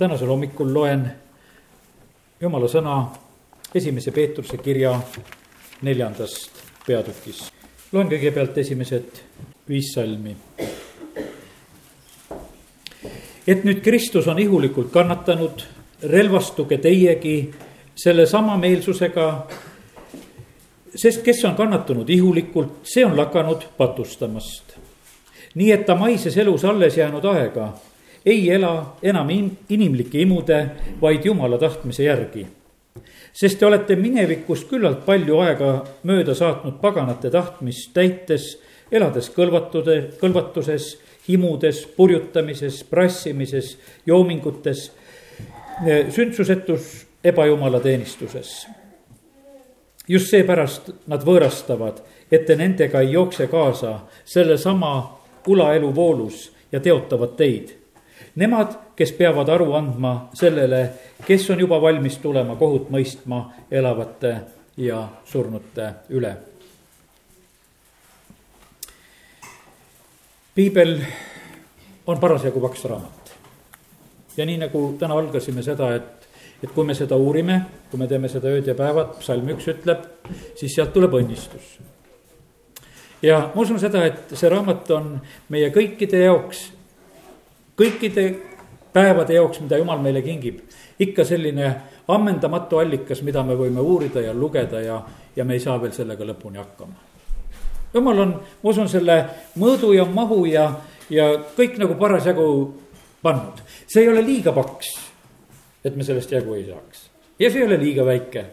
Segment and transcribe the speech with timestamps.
[0.00, 1.02] tänasel hommikul loen
[2.40, 2.94] jumala sõna
[3.76, 4.94] esimese Peetruse kirja
[5.84, 7.50] neljandast peatükist.
[7.92, 9.20] loen kõigepealt esimesed
[9.68, 10.32] viis salmi.
[13.46, 15.66] et nüüd Kristus on ihulikult kannatanud,
[16.02, 17.50] relvastuge teiegi
[17.94, 19.46] sellesama meelsusega.
[20.94, 24.78] sest kes on kannatanud ihulikult, see on lakanud patustamast.
[25.54, 27.72] nii et ta maises elus alles jäänud aega
[28.26, 29.28] ei ela enam
[29.68, 30.70] inimlike imude,
[31.00, 32.46] vaid jumala tahtmise järgi.
[33.32, 38.58] sest te olete minevikust küllalt palju aega mööda saatnud paganate tahtmist täites,
[38.92, 40.96] elades kõlvatude, kõlvatuses,
[41.28, 44.90] himudes, purjutamises, prassimises, joomingutes,
[46.10, 48.66] sündsusetus ebajumala teenistuses.
[50.08, 57.36] just seepärast nad võõrastavad, et te nendega ei jookse kaasa sellesama ulaelu voolus ja teotavad
[57.36, 57.79] teid
[58.40, 60.78] Nemad, kes peavad aru andma sellele,
[61.26, 64.32] kes on juba valmis tulema kohut mõistma elavate
[64.80, 66.36] ja surnute üle.
[70.54, 70.98] piibel
[72.06, 73.30] on parasjagu paks raamat.
[74.36, 76.28] ja nii nagu täna algasime seda, et,
[76.62, 77.60] et kui me seda uurime,
[77.90, 80.04] kui me teeme seda ööd ja päevad, psalm üks ütleb,
[80.56, 81.78] siis sealt tuleb õnnistus.
[83.22, 86.70] ja ma usun seda, et see raamat on meie kõikide jaoks
[87.80, 88.24] kõikide
[88.92, 90.60] päevade jaoks, mida jumal meile kingib.
[91.00, 91.74] ikka selline
[92.08, 94.98] ammendamatu allikas, mida me võime uurida ja lugeda ja,
[95.36, 96.94] ja me ei saa veel sellega lõpuni hakkama.
[97.94, 99.24] jumal on, ma usun, selle
[99.56, 100.70] mõõdu ja mahu ja,
[101.10, 102.46] ja kõik nagu parasjagu
[103.22, 103.62] pannud.
[103.86, 104.94] see ei ole liiga paks,
[105.84, 107.10] et me sellest jagu ei saaks.
[107.38, 108.44] ja see ei ole liiga väike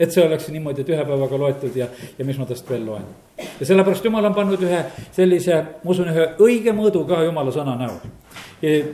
[0.00, 1.86] et see oleks niimoodi, et ühe päevaga loetud ja,
[2.18, 3.04] ja mis ma tast veel loen.
[3.36, 4.82] ja sellepärast jumal on pannud ühe
[5.16, 7.96] sellise, ma usun, ühe õige mõõdu ka jumala sõna näol.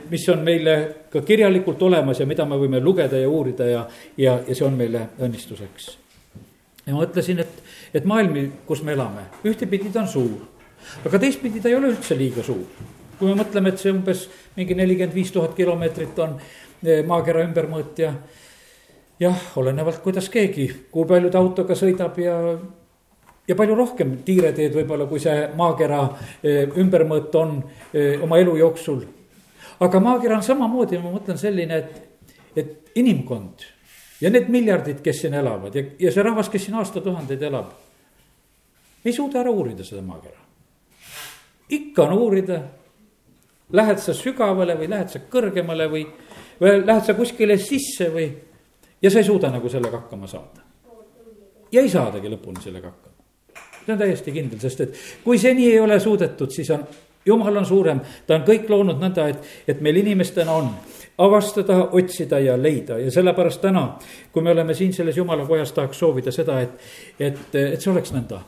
[0.09, 0.77] mis on meile
[1.11, 3.83] ka kirjalikult olemas ja mida me võime lugeda ja uurida ja,
[4.17, 5.89] ja, ja see on meile õnnistuseks.
[6.85, 10.37] ja ma mõtlesin, et, et maailm, kus me elame, ühtepidi ta on suur,
[11.03, 12.63] aga teistpidi ta ei ole üldse liiga suur.
[13.19, 17.99] kui me mõtleme, et see umbes mingi nelikümmend viis tuhat kilomeetrit on eh, maakera ümbermõõt
[17.99, 18.13] ja
[19.19, 22.37] jah, olenevalt, kuidas keegi, kui palju ta autoga sõidab ja,
[23.47, 26.01] ja palju rohkem tiireteed võib-olla, kui see maakera
[26.41, 27.57] eh, ümbermõõt on
[27.93, 29.03] eh, oma elu jooksul.
[29.79, 33.65] aga maakera on samamoodi, ma mõtlen selline, et, et inimkond
[34.21, 37.73] ja need miljardid, kes siin elavad ja, ja see rahvas, kes siin aastatuhandeid elab.
[39.05, 40.39] ei suuda ära uurida seda maakera.
[41.69, 42.61] ikka on uurida,
[43.71, 46.07] lähed sa sügavale või lähed sa kõrgemale või,
[46.61, 48.31] või lähed sa kuskile sisse või
[49.03, 50.61] ja sa ei suuda nagu sellega hakkama saada.
[51.71, 53.15] ja ei saadagi lõpuni sellega hakkama.
[53.85, 56.85] see on täiesti kindel, sest et kui seni ei ole suudetud, siis on,
[57.25, 60.69] jumal on suurem, ta on kõik loonud nõnda, et, et meil inimestena on
[61.17, 63.83] avastada, otsida ja leida ja sellepärast täna,
[64.31, 66.79] kui me oleme siin selles jumala kojas, tahaks soovida seda, et,
[67.19, 68.41] et, et see oleks nõnda.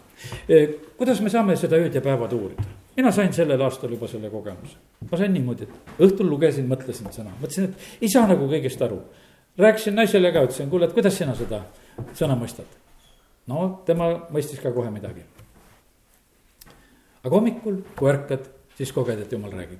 [0.98, 2.64] kuidas me saame seda ööd ja päevad uurida?
[2.96, 4.78] mina sain sellel aastal juba selle kogemuse.
[5.12, 9.04] ma sain niimoodi, et õhtul lugesin, mõtlesin sõna, mõtlesin, et ei saa nagu kõigest aru
[9.58, 11.62] rääkisin naisele ka, ütlesin, kuule, et kuidas sina seda
[12.14, 12.68] sõna mõistad.
[13.48, 15.24] no tema mõistis ka kohe midagi.
[17.24, 19.80] aga hommikul, kui ärkad, siis koged, et jumal räägib.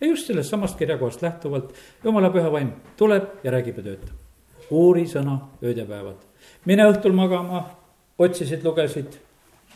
[0.00, 1.74] ja just sellest samast kirjakohast lähtuvalt
[2.04, 4.14] jumala püha vaim tuleb ja räägib ja töötab.
[4.70, 6.16] uuri sõna ööd ja päevad.
[6.64, 7.70] mine õhtul magama,
[8.18, 9.20] otsisid, lugesid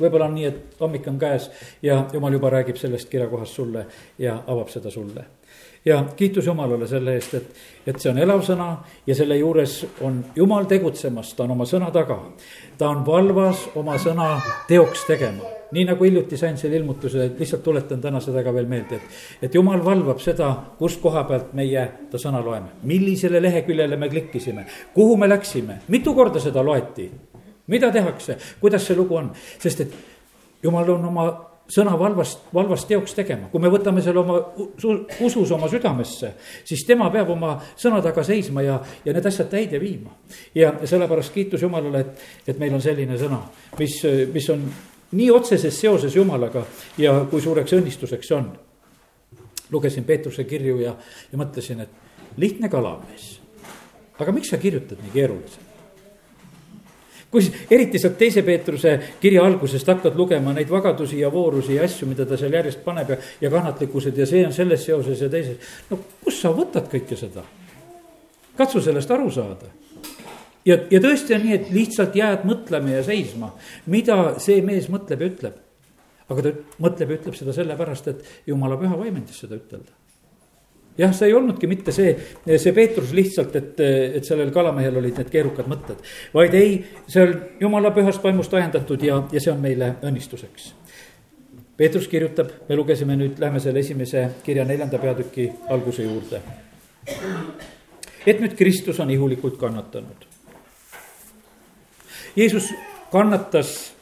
[0.01, 1.51] võib-olla on nii, et hommik on käes
[1.83, 3.87] ja jumal juba räägib sellest kirjakohast sulle
[4.19, 5.36] ja avab seda sulle
[5.87, 8.69] ja kiitus Jumalale selle eest, et, et see on elav sõna
[9.07, 12.19] ja selle juures on Jumal tegutsemas, ta on oma sõna taga.
[12.79, 15.53] ta on valvas oma sõna teoks tegema.
[15.73, 19.17] Nii nagu hiljuti sain selle ilmutuse, lihtsalt tuletan täna seda ka veel meelde, et,
[19.49, 22.77] et jumal valvab seda, kus koha pealt meie ta sõna loeme.
[22.83, 27.11] millisele leheküljele me klikkisime, kuhu me läksime, mitu korda seda loeti,
[27.67, 29.99] mida tehakse, kuidas see lugu on, sest et
[30.63, 31.27] jumal on oma
[31.69, 34.39] sõna valvast, valvast teoks tegema, kui me võtame selle oma
[35.27, 36.33] usus oma südamesse,
[36.67, 40.15] siis tema peab oma sõna taga seisma ja, ja need asjad täide viima.
[40.55, 43.41] ja sellepärast kiitus Jumalale, et, et meil on selline sõna,
[43.79, 43.99] mis,
[44.33, 44.63] mis on
[45.17, 46.65] nii otseses seoses Jumalaga
[46.99, 48.51] ja kui suureks õnnistuseks see on.
[49.71, 50.95] lugesin Peetruse kirju ja,
[51.33, 53.41] ja mõtlesin, et lihtne kalamees.
[54.19, 55.66] aga miks sa kirjutad nii keeruliselt?
[57.31, 62.09] Kus eriti sealt teise Peetruse kirja algusest hakkad lugema neid vagadusi ja voorusi ja asju,
[62.09, 65.75] mida ta seal järjest paneb ja, ja kannatlikkused ja see on selles seoses ja teises.
[65.91, 67.45] no kust sa võtad kõike seda?
[68.57, 69.71] katsu sellest aru saada.
[70.65, 73.53] ja, ja tõesti on nii, et lihtsalt jääd mõtlema ja seisma,
[73.87, 75.61] mida see mees mõtleb ja ütleb.
[76.29, 80.06] aga ta mõtleb ja ütleb seda sellepärast, et jumala püha vaim andis seda ütelda.
[80.99, 82.15] Jah, see ei olnudki mitte see,
[82.47, 83.81] see Peetrus lihtsalt, et,
[84.19, 86.01] et sellel kalamehel olid need keerukad mõtted.
[86.35, 86.79] vaid ei,
[87.09, 90.73] see on jumala pühast vaimust ajendatud ja, ja see on meile õnnistuseks.
[91.77, 96.41] Peetrus kirjutab, me lugesime nüüd, lähme selle esimese kirja neljanda peatüki alguse juurde.
[98.27, 100.25] et nüüd Kristus on ihulikult kannatanud.
[102.37, 102.73] Jeesus
[103.13, 103.93] kannatas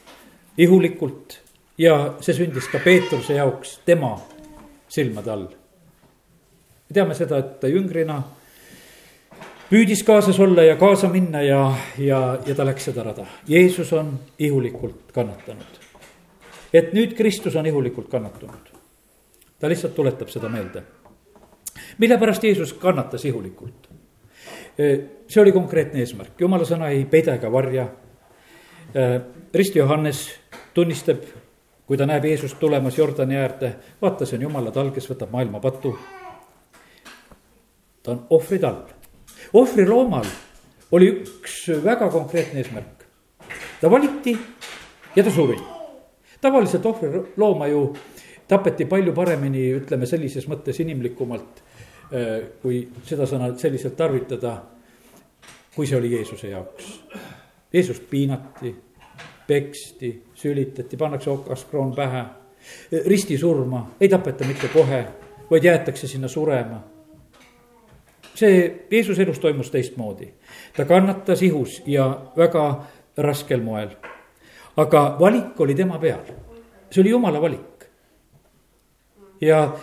[0.59, 1.41] ihulikult
[1.79, 4.15] ja see sündis ka Peetruse jaoks tema
[4.89, 5.47] silmade all
[6.89, 8.19] me teame seda, et ta jüngrina
[9.71, 11.63] püüdis kaasas olla ja kaasa minna ja,
[11.99, 13.27] ja, ja ta läks seda rada.
[13.49, 15.81] Jeesus on ihulikult kannatanud.
[16.73, 18.73] et nüüd Kristus on ihulikult kannatanud.
[19.59, 20.83] ta lihtsalt tuletab seda meelde.
[21.99, 23.89] mille pärast Jeesus kannatas ihulikult?
[24.77, 27.87] see oli konkreetne eesmärk, jumala sõna ei peida ega varja.
[29.55, 30.29] Risti Johannes
[30.75, 31.23] tunnistab,
[31.87, 33.71] kui ta näeb Jeesust tulemas Jordani äärde,
[34.03, 35.95] vaata, see on jumala talg, kes võtab maailma patu
[38.05, 38.83] ta on ohvrid all.
[39.53, 40.27] ohvriloomal
[40.93, 43.05] oli üks väga konkreetne eesmärk.
[43.81, 44.39] ta valiti
[45.17, 45.57] ja ta suri.
[46.41, 47.97] tavaliselt ohvrilooma ju
[48.49, 51.63] tapeti palju paremini, ütleme sellises mõttes inimlikumalt,
[52.13, 54.59] äh, kui seda sõna selliselt tarvitada,
[55.75, 57.01] kui see oli Jeesuse jaoks.
[57.73, 58.75] Jeesust piinati,
[59.47, 62.25] peksti, sülitati, pannakse okaskroon pähe,
[63.07, 65.07] ristisurma ei tapeta mitte kohe,
[65.51, 66.83] vaid jäetakse sinna surema
[68.35, 70.33] see Jeesuse elus toimus teistmoodi.
[70.77, 72.85] ta kannatas ihus ja väga
[73.17, 73.89] raskel moel.
[74.77, 76.21] aga valik oli tema peal,
[76.91, 77.87] see oli jumala valik.
[79.41, 79.75] ja,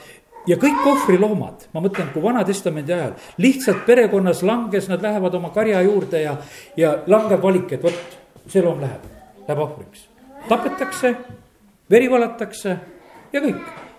[0.48, 5.82] ja kõik ohvriloomad, ma mõtlen, kui Vana-testamendi ajal lihtsalt perekonnas langes, nad lähevad oma karja
[5.82, 6.38] juurde ja,
[6.78, 8.18] ja langeb valik, et vot
[8.48, 9.06] see loom läheb,
[9.48, 10.10] läheb ohvriks.
[10.50, 11.16] tapetakse,
[11.90, 12.78] veri valatakse
[13.34, 13.91] ja kõik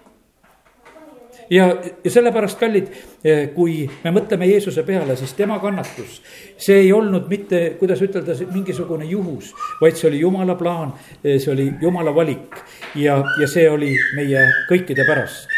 [1.52, 2.88] ja, ja sellepärast, kallid,
[3.24, 6.20] eh, kui me mõtleme Jeesuse peale, siis tema kannatus,
[6.56, 11.52] see ei olnud mitte, kuidas ütelda, mingisugune juhus, vaid see oli jumala plaan, eh, see
[11.52, 12.62] oli jumala valik
[12.96, 15.48] ja, ja see oli meie kõikide pärast.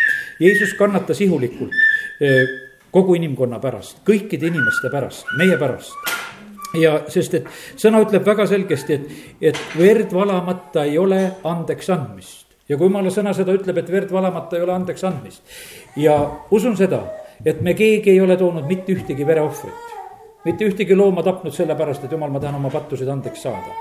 [0.43, 1.75] Jeesus kannatas ihulikult
[2.20, 2.43] eh,
[2.94, 5.94] kogu inimkonna pärast, kõikide inimeste pärast, meie pärast
[6.79, 9.12] ja sest, et sõna ütleb väga selgesti, et,
[9.52, 14.12] et verd valamata ei ole andeks andmist ja kui jumala sõna seda ütleb, et verd
[14.12, 15.43] valamata ei ole andeks andmist.
[15.96, 16.16] ja
[16.50, 17.02] usun seda,
[17.44, 19.93] et me keegi ei ole toonud mitte ühtegi vereohvrit.
[20.44, 23.76] mitte ühtegi looma tapnud sellepärast, et jumal, ma tahan oma pattused andeks saada.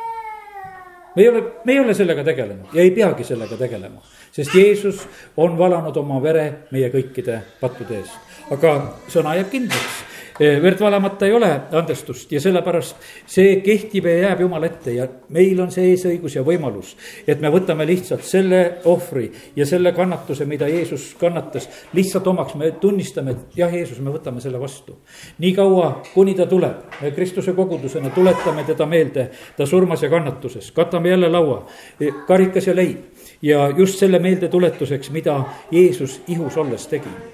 [1.16, 4.02] me ei ole, me ei ole sellega tegelenud ja ei peagi sellega tegelema,
[4.32, 5.08] sest Jeesus
[5.38, 8.18] on valanud oma vere meie kõikide pattude eest.
[8.52, 12.96] aga sõna jääb kindlaks verd valamata ei ole andestust ja sellepärast
[13.30, 16.96] see kehtib ja jääb Jumala ette ja meil on see eesõigus ja võimalus.
[17.28, 22.72] et me võtame lihtsalt selle ohvri ja selle kannatuse, mida Jeesus kannatas, lihtsalt omaks, me
[22.72, 24.98] tunnistame, et jah, Jeesus, me võtame selle vastu.
[25.40, 30.72] nii kaua, kuni ta tuleb, me Kristuse kogudusena tuletame teda meelde, ta surmas ja kannatuses,
[30.72, 31.66] katame jälle laua,
[32.00, 37.33] eh, karikas ja leib ja just selle meeldetuletuseks, mida Jeesus ihus olles tegi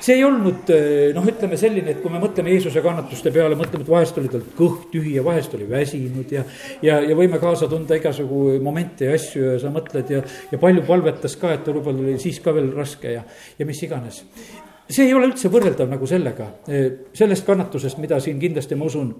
[0.00, 3.84] see ei olnud eh, noh, ütleme selline, et kui me mõtleme Jeesuse kannatuste peale, mõtleme,
[3.86, 6.44] et vahest oli tal kõht tühi ja vahest oli väsinud ja.
[6.84, 10.22] ja, ja võime kaasa tunda igasugu momente ja asju ja sa mõtled ja,
[10.52, 13.24] ja palju palvetas ka, et võib-olla oli siis ka veel raske ja,
[13.58, 14.22] ja mis iganes.
[14.90, 19.14] see ei ole üldse võrreldav nagu sellega, eh, sellest kannatusest, mida siin kindlasti ma usun.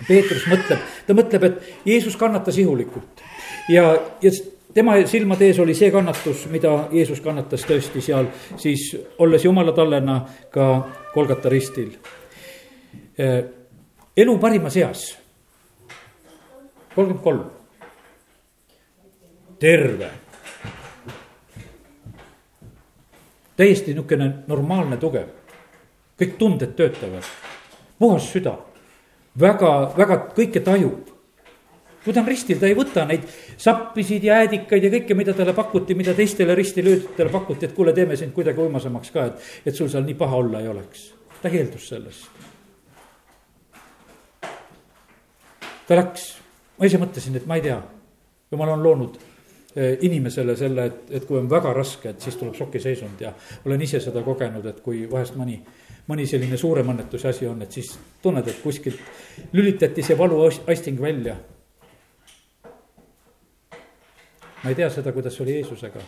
[0.00, 3.20] Peetrus mõtleb, ta mõtleb, et Jeesus kannatas ihulikult
[3.68, 3.90] ja,
[4.24, 4.30] ja
[4.74, 8.28] tema silmade ees oli see kannatus, mida Jeesus kannatas tõesti seal
[8.60, 10.66] siis olles jumala tallena ka
[11.14, 11.90] Kolgata ristil.
[14.16, 15.04] elu parimas eas,
[16.94, 17.44] kolmkümmend kolm,
[19.58, 20.10] terve.
[23.56, 25.26] täiesti niisugune normaalne, tugev,
[26.16, 27.26] kõik tunded töötavad,
[27.98, 28.54] puhas süda,
[29.36, 31.09] väga, väga kõike tajub
[32.04, 33.26] kui ta on ristil, ta ei võta neid
[33.60, 38.16] sappisid ja äädikaid ja kõike, mida talle pakuti, mida teistele ristilöödudele pakuti, et kuule, teeme
[38.16, 41.10] sind kuidagi uimasemaks ka, et, et sul seal nii paha olla ei oleks.
[41.42, 42.46] ta keeldus sellest.
[45.88, 46.30] ta läks,
[46.78, 47.76] ma ise mõtlesin, et ma ei tea,
[48.52, 49.20] jumal on loonud
[49.74, 53.34] eh, inimesele selle, et, et kui on väga raske, et siis tuleb šokiseisund ja
[53.66, 55.58] olen ise seda kogenud, et kui vahest mõni,
[56.08, 57.92] mõni selline suurem õnnetuse asi on, et siis
[58.22, 61.36] tunned, et kuskilt lülitati see valuaisting välja
[64.62, 66.00] ma ei tea seda, kuidas oli Jeesusega.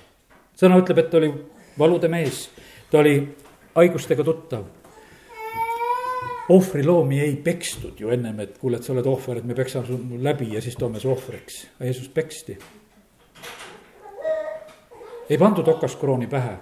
[0.57, 1.33] sõna ütleb, et ta oli
[1.79, 2.51] valude mees,
[2.91, 3.17] ta oli
[3.75, 4.65] haigustega tuttav.
[6.49, 9.99] ohvriloomi ei pekstud ju ennem, et kuule, et sa oled ohver, et me peksame su
[10.19, 12.59] läbi ja siis toome su ohvriks, aga Jeesus peksti.
[15.31, 16.57] ei pandud okaskrooni pähe.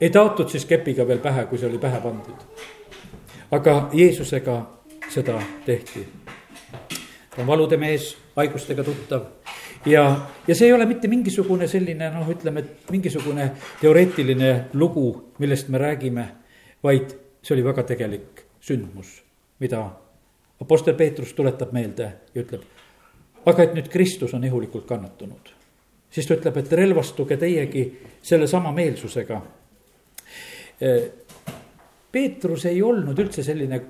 [0.00, 2.46] ei taotud siis kepiga veel pähe, kui see oli pähe pandud.
[3.50, 4.62] aga Jeesusega
[5.08, 6.08] seda tehti.
[7.36, 9.35] ta on valude mees, haigustega tuttav
[9.86, 13.50] ja, ja see ei ole mitte mingisugune selline noh, ütleme, et mingisugune
[13.80, 15.06] teoreetiline lugu,
[15.38, 16.26] millest me räägime,
[16.84, 19.20] vaid see oli väga tegelik sündmus,
[19.62, 19.84] mida
[20.60, 22.64] Apostel Peetrus tuletab meelde ja ütleb,
[23.46, 25.52] aga et nüüd Kristus on ihulikult kannatanud,
[26.10, 27.84] siis ta ütleb, et relvastuge teiegi
[28.24, 29.42] sellesama meelsusega.
[32.12, 33.80] Peetrus ei olnud üldse selline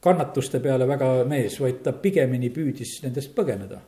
[0.00, 3.80] kannatuste peale väga mees, vaid ta pigemini püüdis nendest põgeneda.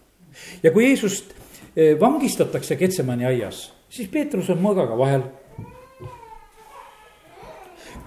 [0.63, 1.35] Ja kui Jeesust
[1.77, 5.29] eh, vangistatakse Ketsemani aias, siis Peetrus on mõõgaga vahel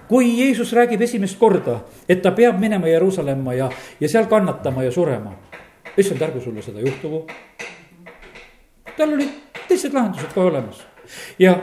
[0.08, 4.92] kui Jeesus räägib esimest korda, et ta peab minema Jeruusalemma ja, ja seal kannatama ja
[4.92, 5.32] surema.
[5.96, 7.26] issand, ärgu sulle seda juhtugu.
[8.96, 9.30] tal olid
[9.68, 10.84] teised lahendused kohe olemas
[11.38, 11.58] ja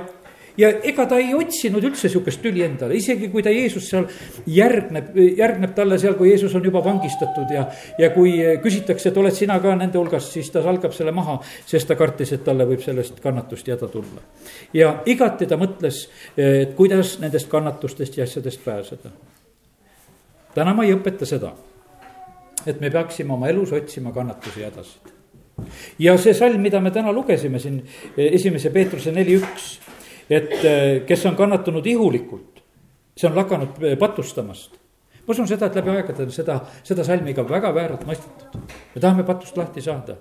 [0.58, 4.08] ja ega ta ei otsinud üldse sihukest tüli endale, isegi kui ta Jeesus seal
[4.50, 7.65] järgneb, järgneb talle seal, kui Jeesus on juba vangistatud ja.
[8.00, 11.89] ja kui küsitakse, et oled sina ka nende hulgas, siis ta salgab selle maha, sest
[11.89, 14.25] ta kartis, et talle võib sellest kannatust ja häda tulla.
[14.74, 16.03] ja igati ta mõtles,
[16.38, 19.13] et kuidas nendest kannatustest ja asjadest pääseda.
[20.55, 21.55] täna ma ei õpeta seda,
[22.65, 25.17] et me peaksime oma elus otsima kannatusi ja hädasid
[26.00, 27.81] ja see salm, mida me täna lugesime siin
[28.17, 29.77] esimese Peetruse neli üks
[30.31, 32.61] et eh, kes on kannatanud ihulikult,
[33.17, 34.79] see on lakanud eh, patustamast.
[35.21, 38.71] ma usun seda, et läbi aegade on seda, seda salmi ka väga vääralt mõistetud.
[38.95, 40.15] me tahame patust lahti saada.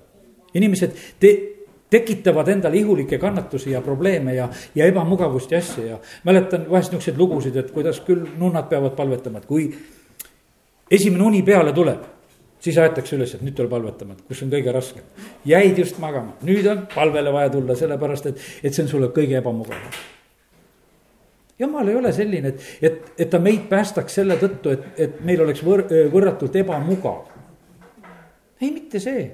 [0.54, 1.32] inimesed te,
[1.90, 7.18] tekitavad endale ihulikke kannatusi ja probleeme ja, ja ebamugavust ja asju ja mäletan vahest niisuguseid
[7.18, 9.70] lugusid, et kuidas küll nunnad peavad palvetama, et kui
[10.90, 12.19] esimene uni peale tuleb
[12.60, 15.04] siis aetakse üles, et nüüd tuleb palvetama, et kus on kõige raskem.
[15.48, 19.38] jäid just magama, nüüd on palvele vaja tulla, sellepärast et, et see on sulle kõige
[19.40, 20.00] ebamugavam.
[21.58, 25.44] jumal ei ole selline, et, et, et ta meid päästaks selle tõttu, et, et meil
[25.44, 27.22] oleks võr-, võrratult ebamugav.
[28.60, 29.24] ei, mitte see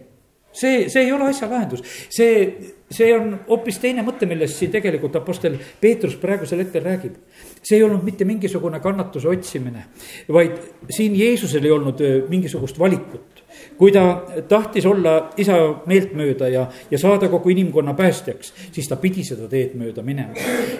[0.56, 1.82] see, see ei ole asja lahendus,
[2.12, 7.16] see, see on hoopis teine mõte, millest siin tegelikult Apostel Peetrus praegusel hetkel räägib.
[7.62, 9.86] see ei olnud mitte mingisugune kannatuse otsimine,
[10.32, 10.54] vaid
[10.90, 13.42] siin Jeesusel ei olnud äh, mingisugust valikut.
[13.78, 19.24] kui ta tahtis olla isa meeltmööda ja, ja saada kogu inimkonna päästjaks, siis ta pidi
[19.24, 20.32] seda teed mööda minema.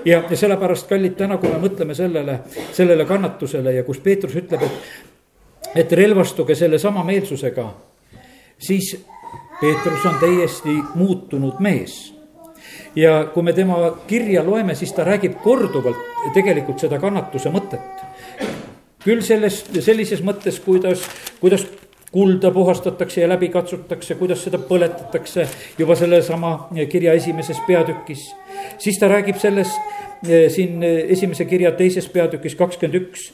[0.04, 2.40] ja, ja sellepärast, kallid, täna, kui me mõtleme sellele,
[2.73, 7.66] sellele kannatusele ja kus Peetrus ütleb, et, et relvastuge sellesama meelsusega,
[8.59, 8.95] siis
[9.60, 12.14] Peetrus on täiesti muutunud mees.
[12.96, 15.96] ja kui me tema kirja loeme, siis ta räägib korduvalt
[16.34, 18.04] tegelikult seda kannatuse mõtet.
[19.04, 21.04] küll sellest, sellises mõttes, kuidas,
[21.40, 21.66] kuidas
[22.12, 25.48] kulda puhastatakse ja läbi katsutakse, kuidas seda põletatakse
[25.78, 28.34] juba sellesama kirja esimeses peatükis.
[28.78, 29.80] siis ta räägib sellest
[30.28, 33.32] eh, siin esimese kirja teises peatükis kakskümmend üks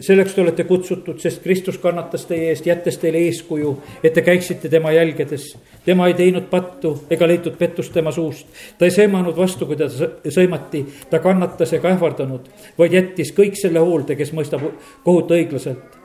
[0.00, 3.72] selleks te olete kutsutud, sest Kristus kannatas teie eest, jättes teile eeskuju,
[4.02, 5.56] et te käiksite tema jälgedes.
[5.84, 8.46] tema ei teinud pattu ega leitud pettust tema suust.
[8.78, 12.48] ta ei sõimanud vastu, kui ta sõimati, ta kannatas ega ähvardanud,
[12.78, 14.62] vaid jättis kõik selle hoolde, kes mõistab
[15.04, 15.98] kohut õiglaselt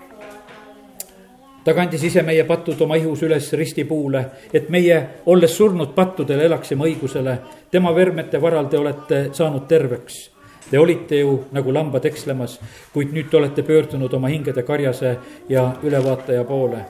[1.63, 6.89] ta kandis ise meie patud oma ihus üles ristipuule, et meie, olles surnud pattudele, elaksime
[6.89, 7.37] õigusele.
[7.71, 10.32] tema vermete varal te olete saanud terveks
[10.69, 12.59] Te olite ju nagu lambad ekslemas,
[12.93, 15.17] kuid nüüd te olete pöördunud oma hingede karjase
[15.49, 16.85] ja ülevaataja poole.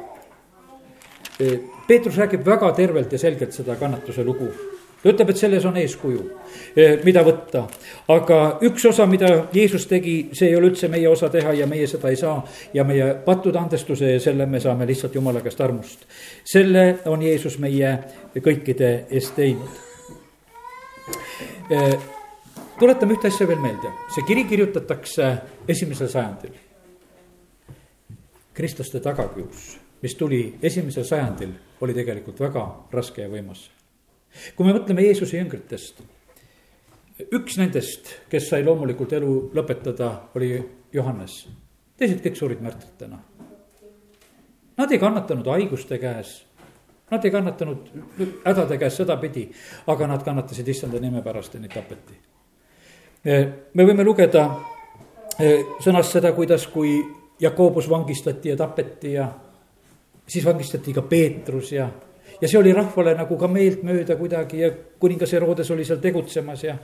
[1.87, 4.51] Peetrus räägib väga tervelt ja selgelt seda kannatuse lugu
[5.03, 6.21] ta ütleb, et selles on eeskuju,
[7.03, 7.65] mida võtta.
[8.13, 11.87] aga üks osa, mida Jeesus tegi, see ei ole üldse meie osa teha ja meie
[11.87, 12.43] seda ei saa.
[12.73, 16.07] ja meie pattude andestuse ja selle me saame lihtsalt Jumala käest armust.
[16.43, 17.97] selle on Jeesus meie
[18.39, 19.69] kõikide eest teinud
[22.79, 25.29] tuletame ühte asja veel meelde, see kiri kirjutatakse
[25.69, 26.53] esimesel sajandil.
[28.53, 33.69] kristlaste tagakius, mis tuli esimesel sajandil, oli tegelikult väga raske ja võimas.
[34.55, 36.01] kui me mõtleme Jeesuse jüngritest,
[37.31, 40.63] üks nendest, kes sai loomulikult elu lõpetada, oli
[40.93, 41.47] Johannes.
[41.97, 43.19] teised kõik surid märtritena.
[44.77, 46.43] Nad ei kannatanud haiguste käes
[47.11, 47.89] Nad ei kannatanud
[48.45, 49.43] hädade käes sedapidi,
[49.87, 52.32] aga nad kannatasid issanda nime pärast ja neid tapeti
[53.23, 54.47] me võime lugeda
[55.39, 56.97] eh, sõnast seda, kuidas, kui
[57.39, 59.27] Jakobus vangistati ja tapeti ja
[60.27, 61.87] siis vangistati ka Peetrus ja,
[62.41, 66.75] ja see oli rahvale nagu ka meeltmööda kuidagi ja kuningas Herodes oli seal tegutsemas ja.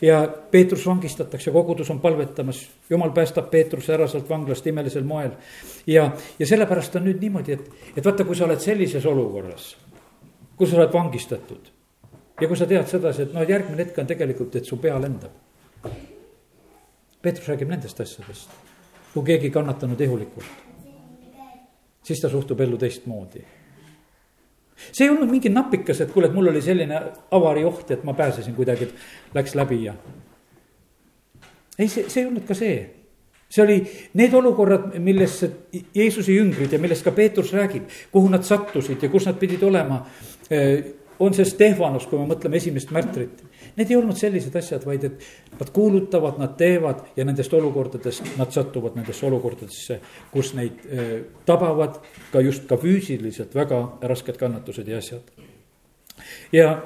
[0.00, 5.36] ja Peetrus vangistatakse, kogudus on palvetamas, jumal päästab Peetruse ära sealt vanglast imelisel moel.
[5.86, 9.74] ja, ja sellepärast on nüüd niimoodi, et, et vaata, kui sa oled sellises olukorras,
[10.56, 11.72] kus sa oled vangistatud.
[12.40, 15.51] ja kui sa tead sedasi, et noh, järgmine hetk on tegelikult, et su pea lendab
[17.22, 18.50] Peetrus räägib nendest asjadest,
[19.14, 20.46] kui keegi kannatanud ihulikult,
[22.02, 23.44] siis ta suhtub ellu teistmoodi
[24.90, 26.98] see ei olnud mingi napikas, et kuule, et mul oli selline
[27.30, 29.94] avarioht, et ma pääsesin kuidagi, et läks läbi ja.
[31.78, 32.80] ei, see, see ei olnud ka see.
[33.52, 33.78] see oli
[34.18, 35.50] need olukorrad, millesse
[35.94, 40.06] Jeesuse jüngrid ja millest ka Peetrus räägib, kuhu nad sattusid ja kus nad pidid olema.
[41.18, 43.44] on see Stefanus, kui me mõtleme esimest märtrit
[43.76, 45.26] Need ei olnud sellised asjad, vaid et
[45.58, 50.00] nad kuulutavad, nad teevad ja nendest olukordadest nad satuvad nendesse olukordadesse,
[50.32, 51.12] kus neid eh,
[51.48, 52.00] tabavad
[52.32, 53.80] ka just ka füüsiliselt väga
[54.12, 55.30] rasked kannatused ja asjad.
[56.52, 56.82] ja,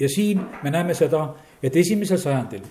[0.00, 2.64] ja siin me näeme seda, et esimesel sajandil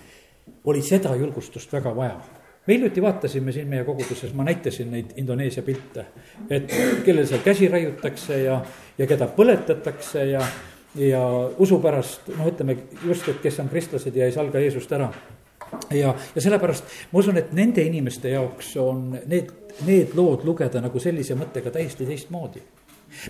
[0.64, 2.20] oli seda julgustust väga vaja
[2.66, 6.06] me hiljuti vaatasime siin meie koguduses, ma näitasin neid Indoneesia pilte,
[6.50, 6.72] et
[7.04, 8.60] kellel seal käsi raiutakse ja,
[8.98, 10.40] ja keda põletatakse ja
[10.94, 11.22] ja
[11.58, 15.10] usu pärast, noh, ütleme just, et kes on kristlased ja ei salga Jeesust ära.
[15.90, 19.50] ja, ja sellepärast ma usun, et nende inimeste jaoks on need,
[19.86, 22.62] need lood lugeda nagu sellise mõttega täiesti teistmoodi.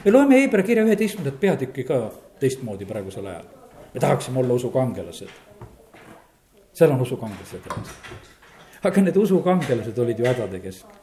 [0.05, 3.49] me loeme Hebra kirja üheteistkümnendat peatükki ka teistmoodi praegusel ajal.
[3.95, 5.29] me tahaksime olla usukangelased.
[6.73, 7.71] seal on usukangelased
[8.85, 11.01] aga need usukangelased olid ju hädade keskel.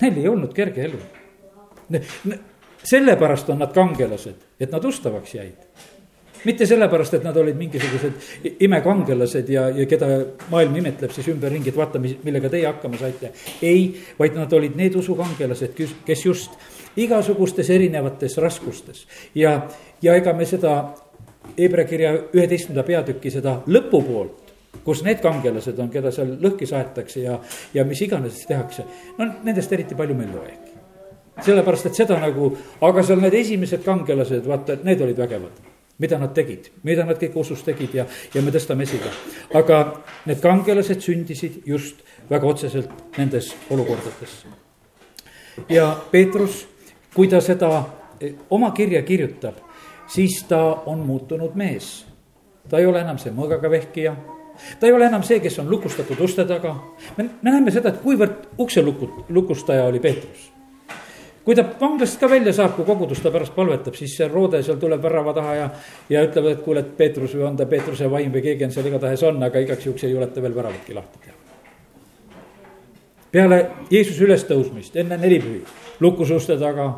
[0.00, 1.00] Neil ei olnud kerge elu
[2.84, 5.56] sellepärast on nad kangelased, et nad ustavaks jäid.
[6.44, 8.12] mitte sellepärast, et nad olid mingisugused
[8.64, 10.06] imekangelased ja, ja keda
[10.48, 13.32] maailm nimetleb siis ümberringi, et vaata, mis, millega teie hakkama saite.
[13.62, 16.56] ei, vaid nad olid need usukangelased, kes just
[16.96, 19.68] igasugustes erinevates raskustes ja,
[20.02, 20.82] ja ega me seda
[21.56, 24.50] Hebra kirja üheteistkümnenda peatüki seda lõpupoolt
[24.84, 27.38] kus need kangelased on, keda seal lõhki saetakse ja,
[27.74, 28.86] ja mis iganes tehakse,
[29.18, 30.69] no nendest eriti palju me ei loegi
[31.44, 32.52] sellepärast, et seda nagu,
[32.86, 35.68] aga seal need esimesed kangelased, vaata, need olid vägevad
[36.00, 39.12] mida nad tegid, mida nad kõik usus tegid ja, ja me tõstame esile.
[39.54, 39.80] aga
[40.26, 44.46] need kangelased sündisid just väga otseselt nendes olukordades.
[45.68, 46.64] ja Peetrus,
[47.14, 47.84] kui ta seda
[48.20, 49.60] eh, oma kirja kirjutab,
[50.08, 52.06] siis ta on muutunud mees.
[52.68, 54.14] ta ei ole enam see mõõgaga vehkija
[54.80, 56.78] ta ei ole enam see, kes on lukustatud uste taga.
[57.16, 60.48] me, me näeme seda, et kuivõrd ukse luku, lukustaja oli Peetrus
[61.44, 64.78] kui ta vanglast ka välja saab, kui kogudus ta pärast palvetab, siis see roode seal
[64.80, 65.68] tuleb värava taha ja,
[66.12, 68.90] ja ütleb, et kuule, et Peetrus või on ta Peetruse vaim või keegi on seal
[68.90, 71.36] igatahes on, aga igaks juhuks ei juleta veel väravatki lahti teha.
[73.32, 75.62] peale Jeesuse ülestõusmist, enne nelipühi,
[76.00, 76.90] lukus uste taga.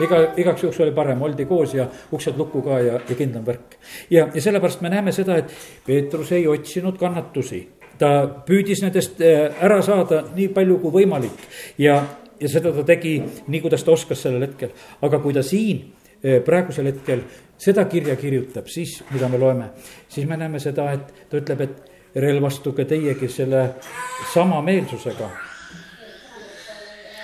[0.00, 3.78] iga, igaks juhuks oli parem, oldi koos ja uksed lukku ka ja, ja kindlam värk.
[4.10, 5.52] ja, ja sellepärast me näeme seda, et
[5.86, 11.44] Peetrus ei otsinud kannatusi ta püüdis nendest äh, ära saada nii palju kui võimalik
[11.78, 12.02] ja
[12.40, 14.74] ja seda ta tegi nii, kuidas ta oskas sellel hetkel.
[15.02, 15.84] aga kui ta siin
[16.22, 17.24] eh, praegusel hetkel
[17.58, 19.70] seda kirja kirjutab, siis mida me loeme,
[20.08, 23.66] siis me näeme seda, et ta ütleb, et relvastuge teiegi selle
[24.32, 25.30] sama meelsusega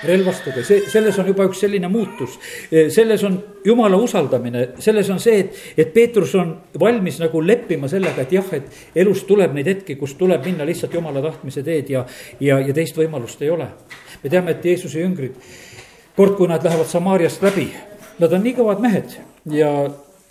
[0.05, 2.39] relvastuge, see, selles on juba üks selline muutus.
[2.73, 7.89] Eh, selles on jumala usaldamine, selles on see, et, et Peetrus on valmis nagu leppima
[7.91, 11.93] sellega, et jah, et elus tuleb neid hetki, kus tuleb minna lihtsalt jumala tahtmise teed
[11.93, 12.07] ja,
[12.41, 13.69] ja, ja teist võimalust ei ole
[14.23, 15.37] me teame, et Jeesuse jüngrid,
[16.17, 17.71] kord, kui nad lähevad Samaariast läbi,
[18.21, 19.17] nad on nii kõvad mehed
[19.55, 19.71] ja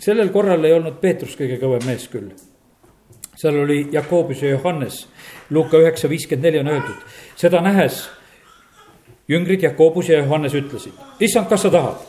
[0.00, 2.30] sellel korral ei olnud Peetrus kõige kõvem mees küll.
[3.40, 5.06] seal oli Jakobus ja Johannes,
[5.50, 7.04] Luuka üheksa viiskümmend neli on öeldud,
[7.36, 8.08] seda nähes
[9.28, 12.02] jüngrid Jakobus ja Johannes ütlesid, issand, kas sa tahad,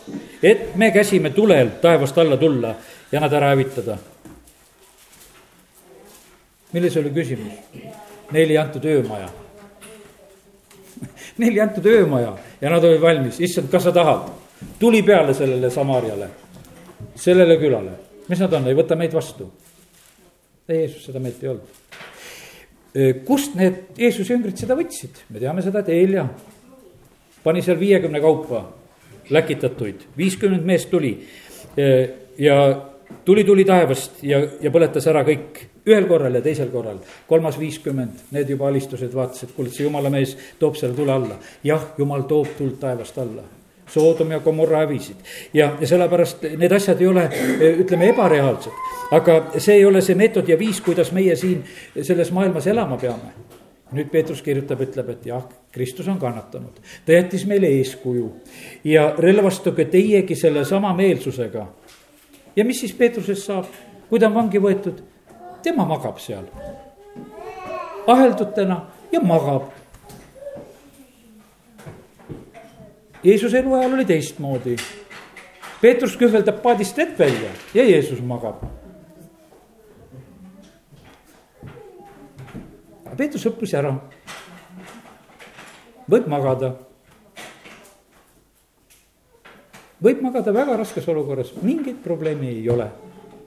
[0.43, 2.75] et me käsime tulel taevast alla tulla
[3.11, 3.97] ja nad ära hävitada.
[6.73, 7.53] milles oli küsimus?
[8.31, 9.40] Neile ei antud öömaja
[11.41, 14.29] Neile ei antud öömaja ja nad olid valmis, issand, kas sa tahad?
[14.79, 16.27] tuli peale sellele Samaariale,
[17.17, 17.95] sellele külale,
[18.29, 19.47] mis nad on, ei võta meid vastu.
[20.67, 21.79] ei, Jeesus seda meelt ei olnud.
[23.25, 26.27] kust need Jeesuse jüngrid seda võtsid, me teame seda, et Eelja
[27.43, 28.67] pani seal viiekümne kaupa
[29.31, 31.15] läkitatuid, viiskümmend meest tuli
[32.37, 32.57] ja
[33.25, 38.27] tuli, tuli taevast ja, ja põletas ära kõik ühel korral ja teisel korral, kolmas viiskümmend,
[38.35, 41.39] need juba alistused vaatasid, kuule, see jumala mees toob selle tule alla.
[41.63, 43.43] jah, jumal toob tuld taevast alla.
[43.91, 45.17] Soodom ja Gomorra hävisid
[45.53, 47.25] ja, ja sellepärast need asjad ei ole,
[47.83, 48.77] ütleme, ebareaalsed.
[49.11, 51.63] aga see ei ole see meetod ja viis, kuidas meie siin
[52.01, 53.33] selles maailmas elama peame.
[53.91, 55.41] nüüd Peetrus kirjutab, ütleb, et jah,
[55.75, 58.29] Kristus on kannatanud, ta jättis meile eeskuju
[58.87, 61.65] ja relvastuge teiegi sellesama meelsusega.
[62.55, 63.65] Ja mis siis Peetrusest saab,
[64.09, 65.03] kui ta on vangi võetud?
[65.61, 66.47] tema magab seal
[68.07, 69.69] aheldutena ja magab.
[73.23, 74.75] Jeesuse eluajal oli teistmoodi.
[75.81, 78.63] Peetrus kühveldab paadist vett välja ja Jeesus magab.
[83.17, 83.93] Peetrus õppis ära.
[86.09, 86.73] võib magada.
[90.03, 92.89] Võib magada väga raskes olukorras, mingit probleemi ei ole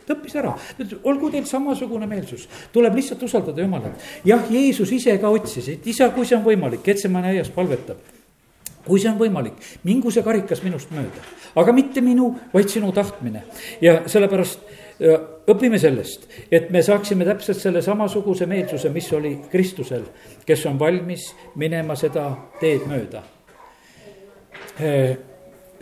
[0.04, 0.52] ta õppis ära,
[1.08, 4.02] olgu teil samasugune meelsus, tuleb lihtsalt usaldada Jumalat.
[4.24, 7.96] jah, Jeesus ise ka otsis, et isa, kui see on võimalik, Getsemane aias palvetab.
[8.84, 9.56] kui see on võimalik,
[9.88, 11.24] mingu see karikas minust mööda,
[11.56, 13.40] aga mitte minu, vaid sinu tahtmine
[13.80, 14.60] ja sellepärast
[15.48, 20.04] õpime sellest, et me saaksime täpselt selle samasuguse meelsuse, mis oli Kristusel,
[20.44, 22.28] kes on valmis minema seda
[22.60, 23.24] teed mööda.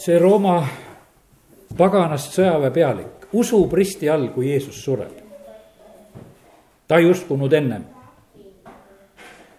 [0.02, 0.56] See Rooma
[1.78, 5.20] paganast sõjaväepealik usub risti all, kui Jeesus sureb.
[6.88, 7.84] ta ei uskunud ennem,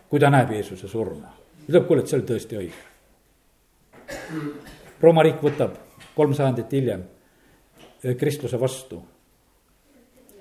[0.10, 1.32] kui ta näeb Jeesuse surma.
[1.67, 2.84] ütleb, kuule, et see oli tõesti õige.
[5.01, 5.79] Rooma riik võtab
[6.15, 7.03] kolm sajandit hiljem
[8.19, 9.01] Kristuse vastu.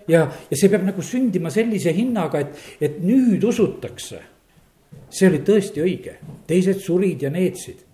[0.08, 4.20] ja, ja see peab nagu sündima sellise hinnaga, et, et nüüd usutakse.
[5.08, 7.91] see oli tõesti õige, teised surid ja neetsid.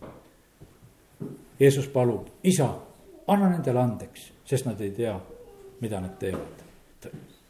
[1.61, 2.68] Jeesus palub, isa,
[3.27, 5.21] anna nendele andeks sest nad ei tea,
[5.81, 6.64] mida nad teevad.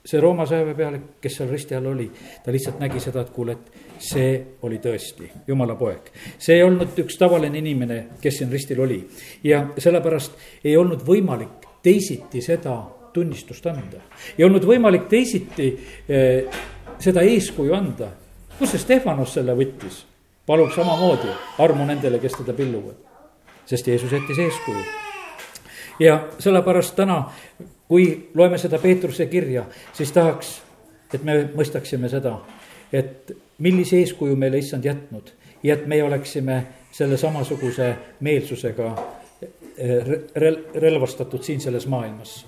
[0.09, 2.07] see Rooma sõjaväepealik, kes seal risti all oli,
[2.45, 4.31] ta lihtsalt nägi seda, et kuule, et see
[4.65, 6.09] oli tõesti jumala poeg.
[6.39, 9.03] see ei olnud üks tavaline inimene, kes siin ristil oli
[9.45, 12.79] ja sellepärast ei olnud võimalik teisiti seda
[13.13, 14.01] tunnistust anda.
[14.39, 15.69] ei olnud võimalik teisiti
[16.09, 16.63] eh,
[16.99, 18.11] seda eeskuju anda.
[18.59, 20.03] kus see Stefanos selle võttis?
[20.47, 23.08] palub samamoodi armu nendele, kes teda pilluvad.
[23.69, 24.85] Sest Jeesus jättis eeskuju
[26.01, 27.31] ja sellepärast täna,
[27.89, 30.61] kui loeme seda Peetruse kirja, siis tahaks,
[31.15, 32.37] et me mõistaksime seda,
[32.93, 37.89] et millise eeskuju meile issand jätnud ja et me oleksime selle samasuguse
[38.21, 38.93] meelsusega
[39.43, 42.47] eh, rel-, relvastatud siin selles maailmas.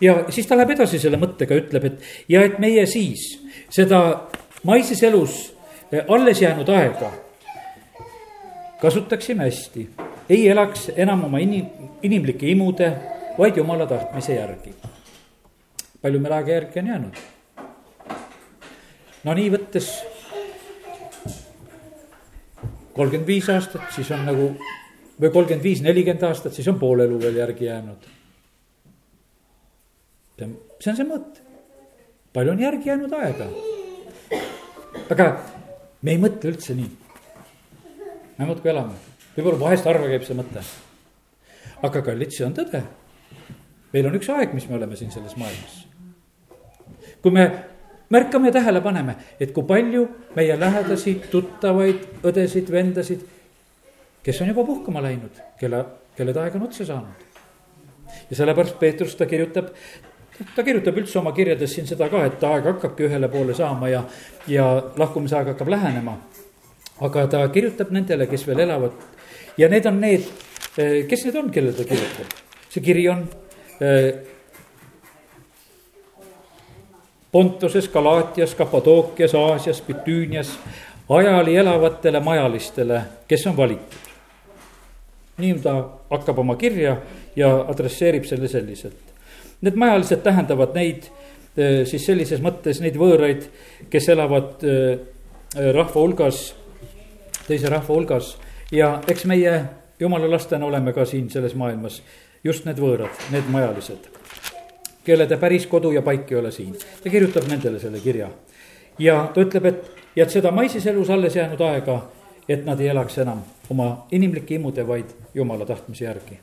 [0.00, 3.38] ja siis ta läheb edasi selle mõttega, ütleb, et ja et meie siis
[3.70, 4.00] seda
[4.64, 5.54] maises elus
[5.92, 7.12] eh, alles jäänud aega
[8.84, 9.88] kasutaksime hästi
[10.28, 11.66] ei elaks enam oma inim,
[12.02, 12.90] inimlike imude,
[13.38, 14.74] vaid jumala tahtmise järgi.
[16.02, 17.20] palju meil aega järgi on jäänud?
[19.24, 19.88] no nii võttes
[22.94, 24.50] kolmkümmend viis aastat, siis on nagu
[25.20, 28.10] või kolmkümmend viis, nelikümmend aastat, siis on pool elu veel järgi jäänud.
[30.36, 31.40] see on, see on see mõte.
[32.32, 33.48] palju on järgi jäänud aega?
[35.10, 35.30] aga
[36.02, 37.03] me ei mõtle üldse nii.
[38.38, 40.62] Me muudkui elame võib-olla vahest harva käib see mõte.
[41.82, 42.82] aga kallid, see on tõde.
[43.92, 45.86] meil on üks aeg, mis me oleme siin selles maailmas.
[47.22, 47.50] kui me
[48.10, 53.26] märkame ja tähele paneme, et kui palju meie lähedasi, tuttavaid, õdesid, vendasid,
[54.22, 55.84] kes on juba puhkama läinud, kelle,
[56.16, 57.30] kelle aeg on otsa saanud.
[58.30, 59.72] ja sellepärast Peetrus ta kirjutab,
[60.54, 64.04] ta kirjutab üldse oma kirjades siin seda ka, et aeg hakkabki ühele poole saama ja,
[64.46, 66.18] ja lahkumise aeg hakkab lähenema.
[67.00, 68.92] Aga ta kirjutab nendele, kes veel elavad
[69.58, 70.28] ja need on need,
[70.78, 72.38] eh, kes need on, kellele ta kirjutab?
[72.70, 73.26] see kiri on
[73.80, 74.14] eh,
[77.34, 80.52] Pontuses, Galaatias, Kapadookias, Aasias, Bitüünias,
[81.10, 84.12] ajali elavatele majalistele, kes on valitud.
[85.38, 85.72] nii ta
[86.10, 86.96] hakkab oma kirja
[87.36, 89.14] ja adresseerib selle selliselt.
[89.66, 91.08] Need majalised tähendavad neid
[91.56, 93.48] eh, siis sellises mõttes neid võõraid,
[93.90, 94.62] kes elavad
[95.54, 96.52] rahva hulgas,
[97.46, 98.36] teise rahva hulgas
[98.72, 99.64] ja eks meie
[100.00, 102.02] jumala lastena oleme ka siin selles maailmas
[102.44, 104.08] just need võõrad, need majalised,
[105.04, 106.76] kellede päris kodu ja paik ei ole siin.
[107.02, 108.30] ta kirjutab nendele selle kirja
[108.98, 112.00] ja ta ütleb, et, ja et seda maises elus alles jäänud aega,
[112.48, 116.38] et nad ei elaks enam oma inimlike imude, vaid jumala tahtmise järgi.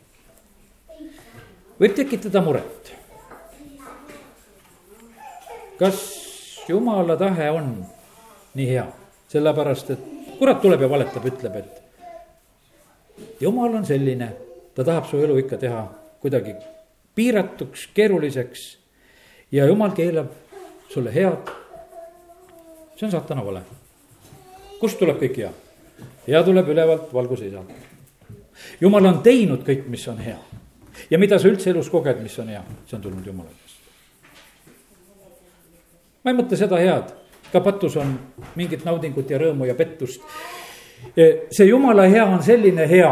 [1.79, 2.93] võib tekitada muret.
[5.79, 6.01] kas
[6.69, 7.85] jumala tahe on
[8.53, 8.87] nii hea,
[9.27, 10.10] sellepärast et
[10.41, 14.31] kurat tuleb ja valetab, ütleb, et jumal on selline,
[14.73, 15.83] ta tahab su elu ikka teha
[16.23, 16.55] kuidagi
[17.15, 18.63] piiratuks, keeruliseks.
[19.51, 20.31] ja jumal keelab
[20.89, 21.51] sulle head.
[22.95, 23.61] see on saatana vale.
[24.79, 25.51] kust tuleb kõik hea?
[26.27, 27.69] hea tuleb ülevalt valguse isalt.
[28.81, 30.39] jumal on teinud kõik, mis on hea.
[31.09, 33.77] ja mida sa üldse elus koged, mis on hea, see on tulnud jumala käest.
[36.23, 37.13] ma ei mõtle seda head,
[37.51, 38.17] ka patus on
[38.55, 40.21] mingit naudingut ja rõõmu ja pettust
[41.51, 43.11] see jumala hea on selline hea,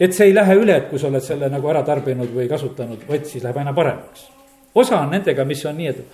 [0.00, 3.04] et see ei lähe üle, et kui sa oled selle nagu ära tarbinud või kasutanud,
[3.08, 4.28] vaid siis läheb aina paremaks.
[4.74, 6.04] osa on nendega, mis on nii, et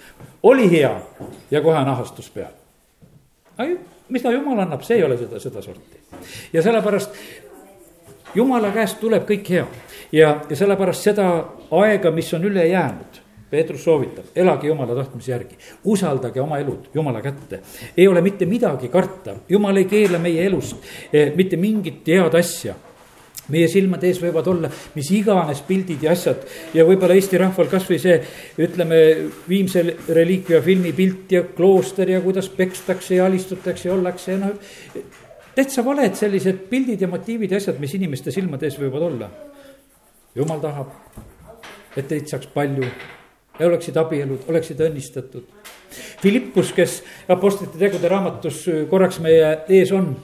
[0.43, 0.93] oli hea
[1.51, 2.53] ja kohe on ahastus peal.
[4.09, 5.99] mis ta jumal annab, see ei ole seda, sedasorti.
[6.53, 7.15] ja sellepärast
[8.35, 9.67] jumala käest tuleb kõik hea
[10.13, 11.29] ja, ja sellepärast seda
[11.71, 13.24] aega, mis on üle jäänud
[13.55, 15.61] Peetrus soovitab, elage jumala tahtmise järgi,
[15.93, 17.61] usaldage oma elud jumala kätte.
[17.97, 22.75] ei ole mitte midagi karta, jumal ei keela meie elust eh, mitte mingit head asja
[23.53, 26.45] meie silmade ees võivad olla mis iganes pildid ja asjad
[26.77, 28.17] ja võib-olla Eesti rahval kasvõi see,
[28.65, 29.01] ütleme,
[29.49, 34.55] viimse reliikvia filmi pilt ja klooster ja kuidas pekstakse ja alistutakse ja ollakse ja noh.
[35.57, 39.31] täitsa valed sellised pildid ja motiivid ja asjad, mis inimeste silmade ees võivad olla.
[40.35, 40.97] jumal tahab,
[41.97, 42.89] et teid saaks palju
[43.59, 45.45] ja oleksid abielud, oleksid õnnistatud.
[46.21, 50.15] Philippus, kes Apostlite tegude raamatus korraks meie ees on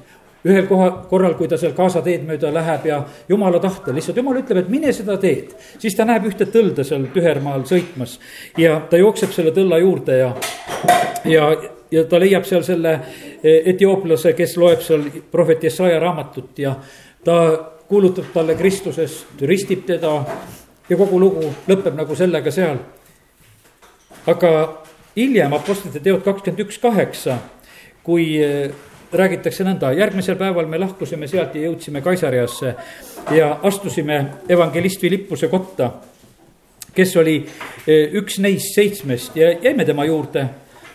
[0.44, 4.38] ühel koha, korral, kui ta seal Gaza teed mööda läheb ja jumala tahtel, lihtsalt jumal
[4.40, 5.52] ütleb, et mine seda teed.
[5.78, 8.18] siis ta näeb ühte tõlda seal tühermaal sõitmas
[8.58, 10.30] ja ta jookseb selle tõlla juurde ja,
[11.28, 11.50] ja,
[11.92, 16.74] ja ta leiab seal selle eh, etiooplase, kes loeb seal prohvet Jesaja raamatut ja
[17.24, 17.36] ta
[17.90, 20.14] kuulutab talle Kristusest, ristib teda
[20.88, 22.80] ja kogu lugu lõpeb nagu sellega seal.
[24.26, 24.52] Aga
[25.16, 27.38] hiljem Apostlite teod kakskümmend üks kaheksa,
[28.04, 28.70] kui eh,
[29.12, 32.74] räägitakse nõnda, järgmisel päeval me lahkusime sealt ja jõudsime Kaisariasse
[33.34, 35.90] ja astusime evangelist Philippuse kotta,
[36.94, 37.36] kes oli
[37.86, 40.46] e, üks neist seitsmest ja jäime tema juurde.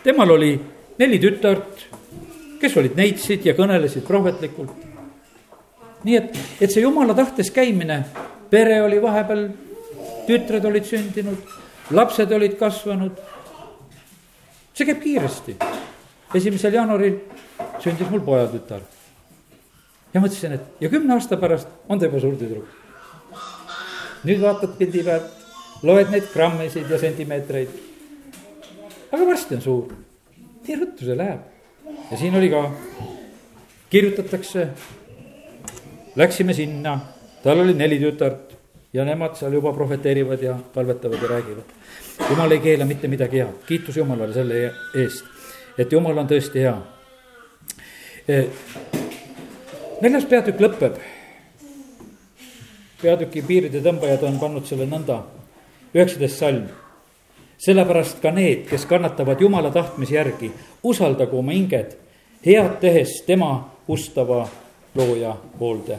[0.04, 0.54] temal oli
[0.98, 1.86] neli tütart,
[2.60, 4.72] kes olid neitsid ja kõnelesid prohvetlikult.
[6.04, 8.04] nii et, et see jumala tahtes käimine,
[8.50, 9.48] pere oli vahepeal,
[10.26, 11.52] tütred olid sündinud,
[11.90, 13.12] lapsed olid kasvanud.
[14.74, 15.56] see käib kiiresti.
[16.34, 17.20] esimesel jaanuaril
[17.80, 18.80] sündis mul pojatütar.
[20.14, 22.66] ja mõtlesin, et ja kümne aasta pärast on ta juba suur tüdruk.
[24.24, 25.30] nüüd vaatad pildi pealt,
[25.82, 27.68] loed neid grammesid ja sentimeetreid.
[29.12, 29.92] aga varsti on suur,
[30.66, 31.40] nii ruttu see läheb.
[32.10, 32.64] ja siin oli ka,
[33.90, 34.68] kirjutatakse,
[36.16, 36.98] läksime sinna,
[37.42, 38.45] tal oli neli tütart
[38.96, 41.78] ja nemad seal juba prohveteerivad ja palvetavad ja räägivad.
[42.30, 45.24] jumal ei keela mitte midagi head, kiitus Jumalale selle eest,
[45.78, 46.76] et Jumal on tõesti hea
[48.26, 48.48] Eh,
[50.02, 50.96] neljas peatükk lõpeb.
[52.98, 55.20] peatüki piiride tõmbajad on pannud selle nõnda,
[55.94, 56.64] üheksateist salm.
[57.58, 60.50] sellepärast ka need, kes kannatavad jumala tahtmise järgi,
[60.82, 61.96] usaldagu oma hinged
[62.44, 64.48] head tehes tema ustava
[64.94, 65.98] looja hoolde.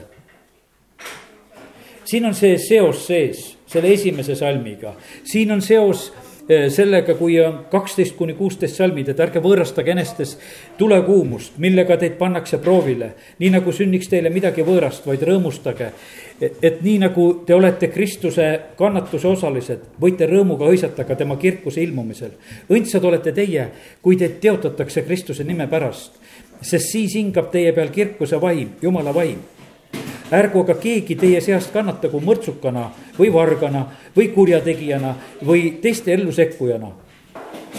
[2.07, 4.95] Siin on see seos sees selle esimese salmiga,
[5.27, 6.07] siin on seos
[6.49, 10.37] Eh, sellega, kui on kaksteist kuni kuusteist salmid, et ärge võõrastage enestes
[10.79, 13.09] tulekuumust, millega teid pannakse proovile.
[13.39, 15.91] nii nagu sünniks teile midagi võõrast, vaid rõõmustage.
[16.39, 22.31] et nii nagu te olete Kristuse kannatuse osalised, võite rõõmuga hõisata ka tema kirkuse ilmumisel.
[22.69, 23.67] õndsad olete teie,
[24.01, 26.11] kui teid teotatakse Kristuse nime pärast,
[26.61, 29.56] sest siis hingab teie peal kirkuse vaim, jumala vaim
[30.31, 32.87] ärgu aga keegi teie seast kannatagu mõrtsukana
[33.17, 33.85] või vargana
[34.15, 36.91] või kurjategijana või teiste ellu sekkujana.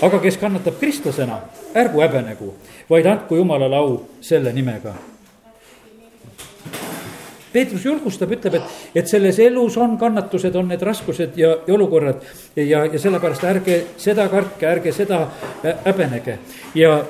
[0.02, 1.40] aga kes kannatab kristlasena,
[1.74, 2.54] ärgu häbenegu,
[2.90, 4.94] vaid andku Jumalale au selle nimega.
[7.52, 8.62] Peetrus julgustab, ütleb, et,
[8.94, 12.22] et selles elus on kannatused, on need raskused ja, ja olukorrad
[12.56, 15.24] ja, ja sellepärast ärge seda kartke, ärge seda
[15.84, 16.38] häbenege
[16.76, 17.00] ja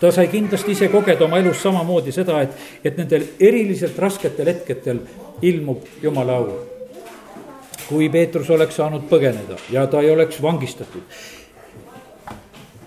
[0.00, 2.50] ta sai kindlasti ise kogeda oma elus samamoodi seda, et,
[2.84, 5.00] et nendel eriliselt rasketel hetkedel
[5.42, 6.58] ilmub jumala au.
[7.88, 11.02] kui Peetrus oleks saanud põgeneda ja ta ei oleks vangistatud,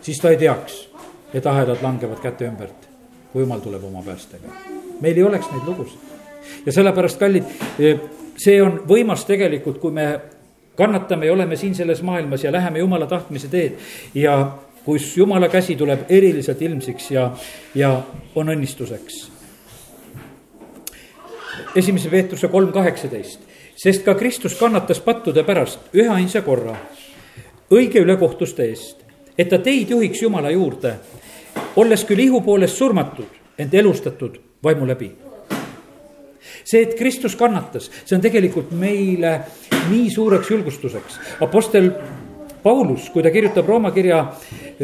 [0.02, 0.88] siis ta ei teaks,
[1.34, 2.88] et ahelad langevad käte ümbert,
[3.34, 4.48] kui jumal tuleb oma päästega.
[5.02, 6.12] meil ei oleks neid lugusid
[6.66, 7.48] ja sellepärast, kallid,
[8.38, 10.08] see on võimas tegelikult, kui me
[10.78, 13.78] kannatame ja oleme siin selles maailmas ja läheme jumala tahtmise teed
[14.16, 14.38] ja
[14.86, 17.32] kus jumala käsi tuleb eriliselt ilmsiks ja,
[17.76, 18.02] ja
[18.36, 19.30] on õnnistuseks.
[21.76, 23.40] esimese Peetruse kolm kaheksateist,
[23.76, 26.76] sest ka Kristus kannatas pattude pärast üheainsa korra
[27.72, 29.06] õige ülekohtuste eest,
[29.38, 30.96] et ta teid juhiks Jumala juurde,
[31.76, 35.12] olles küll ihu poolest surmatud, ent elustatud vaimu läbi
[36.64, 39.34] see, et Kristus kannatas, see on tegelikult meile
[39.90, 41.20] nii suureks julgustuseks.
[41.42, 41.92] Apostel
[42.64, 44.26] Paulus, kui ta kirjutab Rooma kirja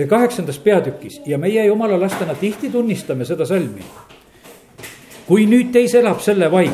[0.10, 3.84] kaheksandas peatükis ja meie jumala lastena tihti tunnistame seda salmi.
[5.28, 6.72] kui nüüd teis elab selle vaim,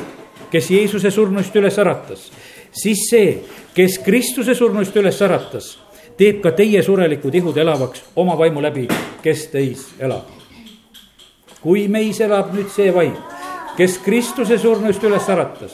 [0.51, 2.27] kes Jeesuse surnuist üles äratas,
[2.71, 3.39] siis see,
[3.73, 5.71] kes Kristuse surnuist üles äratas,
[6.17, 8.85] teeb ka teie surelikud ihud elavaks oma vaimu läbi,
[9.23, 10.29] kes teis elab.
[11.63, 13.17] kui meis elab nüüd see vaim,
[13.77, 15.73] kes Kristuse surnuist üles äratas,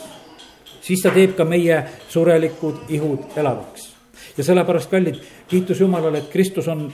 [0.80, 3.89] siis ta teeb ka meie surelikud ihud elavaks
[4.36, 6.88] ja sellepärast, kallid, kiitus Jumalale, et Kristus on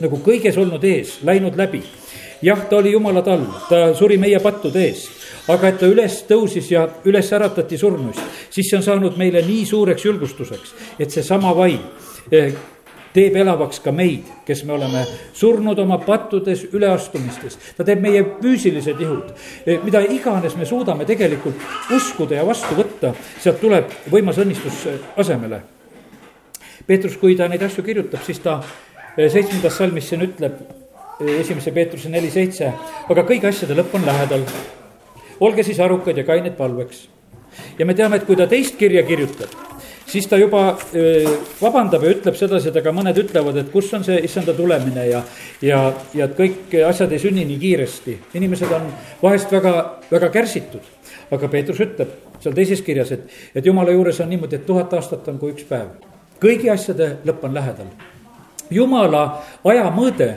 [0.00, 1.82] nagu kõiges olnud ees, läinud läbi.
[2.42, 5.10] jah, ta oli Jumala tall, ta suri meie pattude eest,
[5.50, 8.20] aga et ta üles tõusis ja üles äratati surnuist,
[8.50, 11.80] siis see on saanud meile nii suureks julgustuseks, et seesama vaim
[12.30, 12.54] eh,
[13.14, 17.58] teeb elavaks ka meid, kes me oleme surnud oma pattudes üleastumistes.
[17.76, 19.32] ta teeb meie füüsilised ihud,
[19.84, 21.58] mida iganes me suudame tegelikult
[21.96, 25.77] uskuda ja vastu võtta, sealt tuleb võimas õnnistus asemele.
[26.88, 28.58] Peetrus, kui ta neid asju kirjutab, siis ta
[29.18, 30.58] seitsmendas salmis siin ütleb,
[31.38, 32.72] esimese Peetruse neli seitse,
[33.10, 34.44] aga kõigi asjade lõpp on lähedal.
[35.40, 37.08] olge siis arukad ja kained palveks.
[37.78, 39.68] ja me teame, et kui ta teist kirja kirjutab
[40.08, 40.62] siis ta juba
[41.60, 45.22] vabandab ja ütleb sedasi, et aga mõned ütlevad, et kus on see issanda tulemine ja,
[45.64, 45.80] ja,
[46.16, 48.18] ja et kõik asjad ei sünni nii kiiresti.
[48.40, 48.88] inimesed on
[49.22, 49.74] vahest väga,
[50.10, 50.94] väga kärsitud.
[51.30, 55.28] aga Peetrus ütleb seal teises kirjas, et, et jumala juures on niimoodi, et tuhat aastat
[55.28, 55.92] on kui üks päev.
[56.40, 57.90] Kõigi asjade lõpp on lähedal.
[58.70, 60.36] jumala aja mõõde,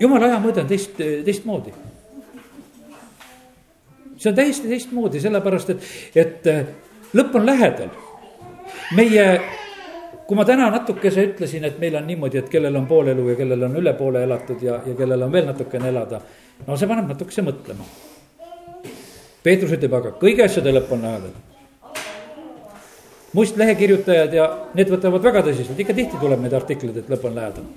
[0.00, 1.72] jumala aja mõõde on teist, teistmoodi
[4.16, 6.48] see on täiesti teistmoodi, sellepärast et, et
[7.14, 7.90] lõpp on lähedal
[8.96, 9.26] meie,
[10.26, 13.36] kui ma täna natukese ütlesin, et meil on niimoodi, et kellel on pool elu ja
[13.38, 16.20] kellel on üle poole elatud ja, ja kellel on veel natukene elada.
[16.66, 17.86] no see paneb natukese mõtlema.
[19.42, 21.36] Peetrus ütleb aga kõigi asjade lõpp on lähedal.
[23.36, 27.70] Mustlehekirjutajad ja need võtavad väga tõsiselt, ikka tihti tuleb neid artikleid, et lõpp on lähedal.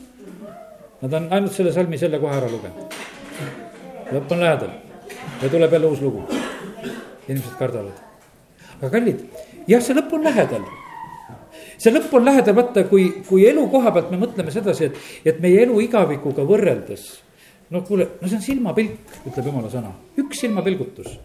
[0.99, 2.99] Nad on ainult selle salmi selle koha ära lugenud.
[4.09, 4.71] lõpp on lähedal
[5.43, 6.23] ja tuleb jälle uus lugu.
[7.27, 7.93] inimesed kardavad.
[8.81, 9.25] aga kallid,
[9.67, 10.63] jah, see lõpp on lähedal
[11.79, 15.41] see lõpp on lähedal, vaata, kui, kui elu koha pealt me mõtleme sedasi, et, et
[15.43, 17.07] meie elu igavikuga võrreldes.
[17.69, 21.17] no kuule, no see on silmapilk, ütleb jumala sõna, üks silmapilgutus.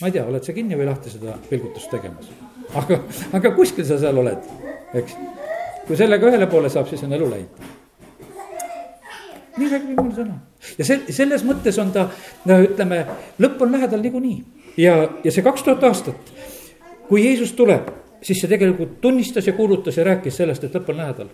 [0.00, 2.30] Ma ei tea, oled sa kinni või lahti seda pilgutust tegemas,
[2.80, 3.02] aga,
[3.36, 4.48] aga kuskil sa seal oled,
[5.00, 5.18] eks.
[5.86, 7.68] kui sellega ühele poole saab, siis on elu läinud
[9.60, 10.36] nii räägib jumala sõna
[10.78, 12.06] ja sel-, selles mõttes on ta,
[12.48, 13.02] no ütleme,
[13.42, 14.38] lõpp on lähedal niikuinii
[14.80, 16.30] ja, ja see kaks tuhat aastat,
[17.10, 17.90] kui Jeesus tuleb
[18.22, 21.30] siis see tegelikult tunnistas ja kuulutas ja rääkis sellest, et lõpp on lähedal.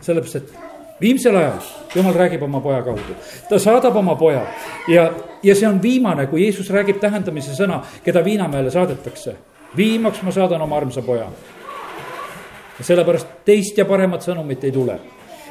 [0.00, 1.60] sellepärast, et viimsel ajal
[1.94, 3.16] jumal räägib oma poja kaudu,
[3.48, 4.46] ta saadab oma poja
[4.88, 5.10] ja,
[5.42, 9.36] ja see on viimane, kui Jeesus räägib tähendamise sõna, keda Viinamäele saadetakse.
[9.76, 11.28] viimaks ma saadan oma armsa poja.
[12.80, 14.98] sellepärast teist ja paremat sõnumit ei tule.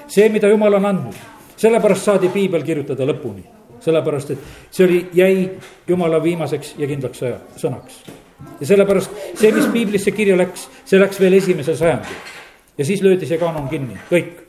[0.07, 1.15] see, mida Jumal on andnud,
[1.57, 3.43] sellepärast saadi piibel kirjutada lõpuni,
[3.79, 4.39] sellepärast et
[4.71, 5.49] see oli, jäi
[5.87, 7.23] Jumala viimaseks ja kindlaks
[7.57, 8.01] sõnaks
[8.59, 12.15] ja sellepärast see, mis piiblisse kirja läks, see läks veel esimesel sajandil.
[12.77, 14.44] ja siis löödi see kaanon kinni, kõik.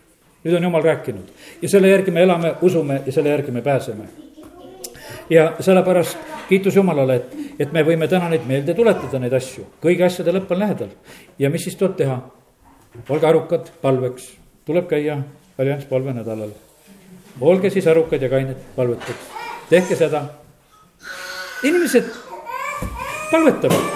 [0.47, 1.31] Nüüd on jumal rääkinud
[1.63, 4.05] ja selle järgi me elame, usume ja selle järgi me pääseme.
[5.31, 10.05] ja sellepärast kiitus Jumalale, et, et me võime täna neid meelde tuletada, neid asju, kõigi
[10.07, 10.93] asjade lõpp on lähedal.
[11.39, 12.21] ja mis siis tuleb teha?
[13.09, 14.31] olge arukad palveks,
[14.65, 15.19] tuleb käia
[15.59, 16.55] allianss palvenädalal.
[17.41, 19.27] olge siis arukad ja kained palveteks,
[19.71, 20.23] tehke seda.
[21.63, 22.07] inimesed
[23.31, 23.91] palvetavad.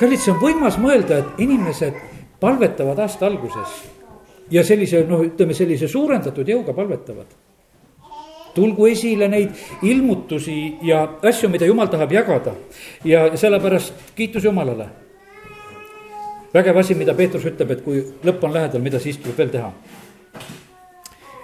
[0.00, 1.96] kallid, see on võimas mõelda, et inimesed
[2.40, 3.91] palvetavad aasta alguses
[4.52, 7.26] ja sellise noh, ütleme sellise suurendatud jõuga palvetavad.
[8.54, 9.50] tulgu esile neid
[9.82, 12.52] ilmutusi ja asju, mida jumal tahab jagada
[13.04, 14.86] ja sellepärast kiitus Jumalale.
[16.54, 19.72] vägev asi, mida Peetrus ütleb, et kui lõpp on lähedal, mida siis tuleb veel teha?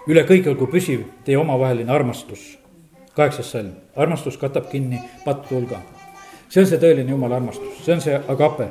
[0.09, 2.59] üle kõige olgu püsiv teie omavaheline armastus.
[3.15, 5.81] kaheksas salm, armastus katab kinni pattu hulga
[6.49, 8.69] see on see tõeline jumala armastus, see on see agape.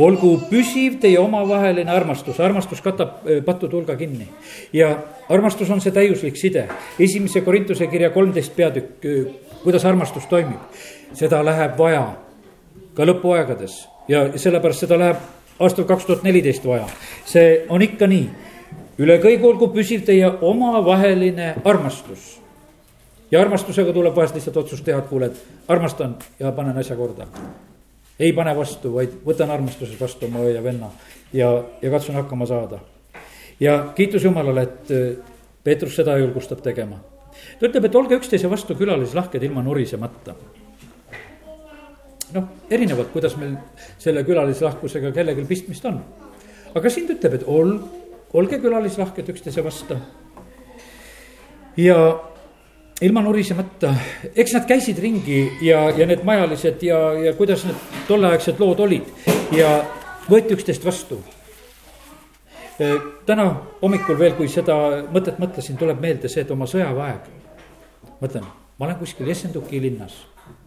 [0.00, 4.28] Olgu püsiv teie omavaheline armastus, armastus katab eh, pattude hulga kinni.
[4.72, 4.96] ja
[5.28, 6.66] armastus on see täiuslik side,
[6.98, 9.24] esimese Korintuse kirja kolmteist peatükk, eh,
[9.62, 10.60] kuidas armastus toimib.
[11.14, 12.04] seda läheb vaja
[12.94, 15.16] ka lõpuaegades ja sellepärast seda läheb
[15.60, 16.86] aastal kaks tuhat neliteist vaja.
[17.24, 18.28] see on ikka nii,
[18.98, 22.40] üle kõige olgu püsiv teie omavaheline armastus
[23.30, 27.26] ja armastusega tuleb vahest lihtsalt otsus teha, et kuule, et armastan ja panen asja korda.
[28.20, 30.90] Ei pane vastu, vaid võtan armastuses vastu oma õe ja venna
[31.32, 31.50] ja,
[31.82, 32.80] ja katsun hakkama saada.
[33.60, 37.00] ja kiitus Jumalale, et äh, Peetrus seda julgustab tegema.
[37.58, 40.34] ta ütleb, et olge üksteise vastu külalislahked ilma nurisemata.
[42.34, 43.56] noh, erinevalt, kuidas meil
[43.98, 46.02] selle külalislahkusega kellelgi pistmist on.
[46.74, 47.78] aga siin ta ütleb, et ol-,
[48.32, 49.96] olge külalislahked üksteise vastu.
[51.76, 51.96] ja
[53.00, 53.94] ilma nurisemata,
[54.36, 59.06] eks nad käisid ringi ja, ja need majalised ja, ja kuidas need tolleaegsed lood olid
[59.56, 59.70] ja
[60.28, 61.20] võeti üksteist vastu.
[63.28, 63.46] Täna
[63.82, 64.76] hommikul veel, kui seda
[65.12, 67.28] mõtet mõtlesin, tuleb meelde see, et oma sõjaväeaeg.
[68.20, 68.44] mõtlen,
[68.78, 70.16] ma olen kuskil Jessenduki linnas,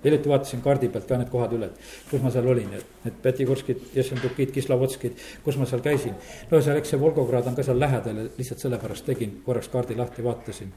[0.03, 3.19] hiljuti vaatasin kaardi pealt ka need kohad üle, et kus ma seal olin, et need
[3.21, 6.17] Petigorskid, Jessendukid, Kislavotskid, kus ma seal käisin.
[6.51, 9.97] no seal, eks see Volgograd on ka seal lähedal ja lihtsalt sellepärast tegin korraks kaardi
[9.97, 10.73] lahti, vaatasin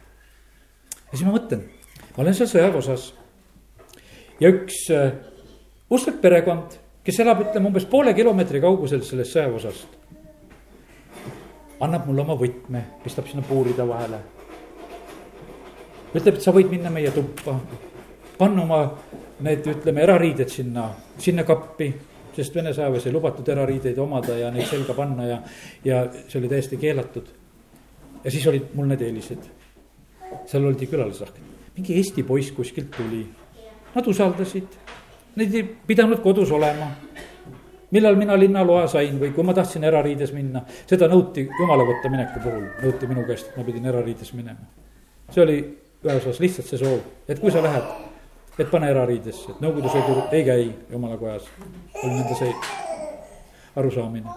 [1.10, 1.62] ja siis ma mõtlen,
[2.16, 3.12] ma olen seal sõjaväeosas.
[4.40, 5.12] ja üks äh,
[5.90, 9.88] usklik perekond, kes elab, ütleme umbes poole kilomeetri kaugusel sellest sõjaväeosast.
[11.80, 14.20] annab mulle oma võtme, pistab sinna puuride vahele.
[16.14, 17.58] ütleb, et sa võid minna meie tuppa,
[18.38, 18.82] panna oma
[19.40, 21.92] need, ütleme, erariided sinna, sinna kappi
[22.36, 25.38] sest Vene sõjaväes ei lubatud erariideid omada ja neid selga panna ja,
[25.84, 27.28] ja see oli täiesti keelatud.
[28.24, 29.46] ja siis olid mul need eelised.
[30.46, 31.42] Seal oldi külalisrahvad,
[31.76, 33.24] mingi Eesti poiss kuskilt tuli,
[33.94, 34.78] nad usaldasid,
[35.36, 36.90] neid ei pidanud kodus olema
[37.90, 42.42] millal mina linnaloa sain või kui ma tahtsin erariides minna, seda nõuti jumala võtta mineku
[42.42, 44.66] puhul, nõuti minu käest, et ma pidin erariides minema.
[45.30, 45.56] see oli
[46.04, 47.86] ühes osas lihtsalt see soov, et kui sa lähed,
[48.58, 51.48] et pane erariidesse, et Nõukogude sõdur ei käi jumala kojas.
[52.02, 52.52] oli nende see
[53.76, 54.30] arusaamine.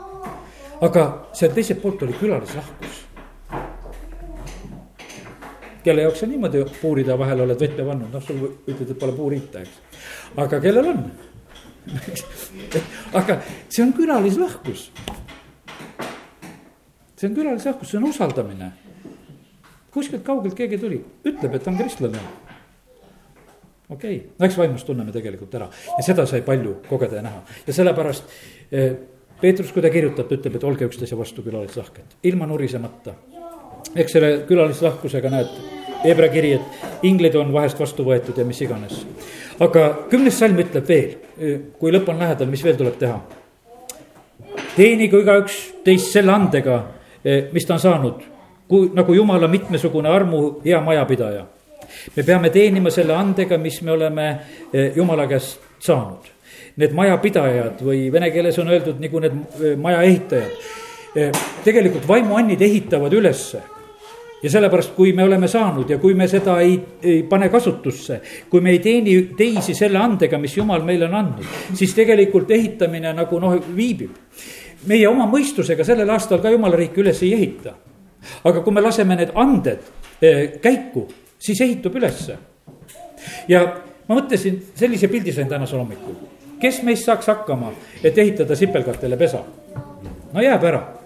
[0.81, 3.05] aga seal teiselt poolt oli külalislahkus.
[5.89, 9.63] Kelle jaoks sa niimoodi puuride vahel oled võtme pannud, noh, sul ütled, et pole puuriita,
[9.65, 10.05] eks.
[10.45, 11.03] aga kellel on
[13.19, 14.91] aga see on külalislahkus.
[17.15, 18.71] see on külalislahkus, see on usaldamine.
[19.91, 22.21] kuskilt kaugelt keegi tuli, ütleb, et ta on kristlane.
[23.89, 27.41] okei okay., no eks vaimust tunneme tegelikult ära ja seda sai palju kogeda ja näha
[27.67, 28.37] ja sellepärast
[28.71, 28.93] eh,
[29.39, 33.13] Peetrus, kui ta kirjutab, ta ütleb, et olge üksteise vastu külalislahked, ilma nurisemata.
[33.95, 39.03] eks selle külalislahkusega näed, Hebra kiri, et inglid on vahest vastu võetud ja mis iganes
[39.63, 41.13] aga kümnes salm ütleb veel,
[41.79, 43.19] kui lõpp on lähedal, mis veel tuleb teha?
[44.75, 46.79] teenigu igaüks teist selle andega,
[47.51, 48.19] mis ta on saanud,
[48.69, 51.45] kui nagu jumala mitmesugune armu hea majapidaja.
[52.15, 54.27] me peame teenima selle andega, mis me oleme
[54.73, 56.27] eh, jumala käest saanud.
[56.79, 60.69] Need majapidajad või vene keeles on öeldud nagu need eh, maja ehitajad.
[61.15, 61.31] Eh,
[61.65, 63.63] tegelikult vaimuannid ehitavad ülesse
[64.43, 68.61] ja sellepärast, kui me oleme saanud ja kui me seda ei, ei pane kasutusse, kui
[68.61, 73.39] me ei teeni teisi selle andega, mis jumal meile on andnud, siis tegelikult ehitamine nagu
[73.39, 74.15] noh, viibib.
[74.87, 77.73] meie oma mõistusega sellel aastal ka jumala riiki üles ei ehita.
[78.43, 79.79] aga kui me laseme need anded
[80.21, 82.37] eh, käiku, siis ehitub ülesse.
[83.47, 83.63] ja
[84.07, 86.15] ma mõtlesin, sellise pildi sain tänasel hommikul.
[86.61, 87.73] kes meist saaks hakkama,
[88.03, 89.43] et ehitada sipelgatele pesa?
[90.33, 90.98] no jääb ära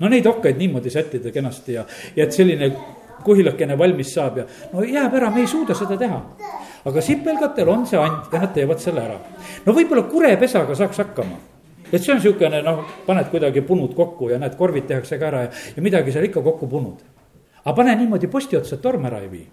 [0.00, 1.84] no neid okkaid niimoodi sättida kenasti ja,
[2.16, 2.70] ja et selline
[3.24, 6.20] kuhilakene valmis saab ja no jääb ära, me ei suuda seda teha.
[6.84, 9.18] aga sipelgatel on see and ja nad teevad selle ära.
[9.66, 11.40] no võib-olla kurepesaga saaks hakkama
[11.92, 15.44] et see on niisugune noh, paned kuidagi punud kokku ja näed, korvid tehakse ka ära
[15.46, 17.04] ja, ja midagi seal ikka kokku punud.
[17.64, 19.46] aga pane niimoodi posti otsa, et torm ära ei vii.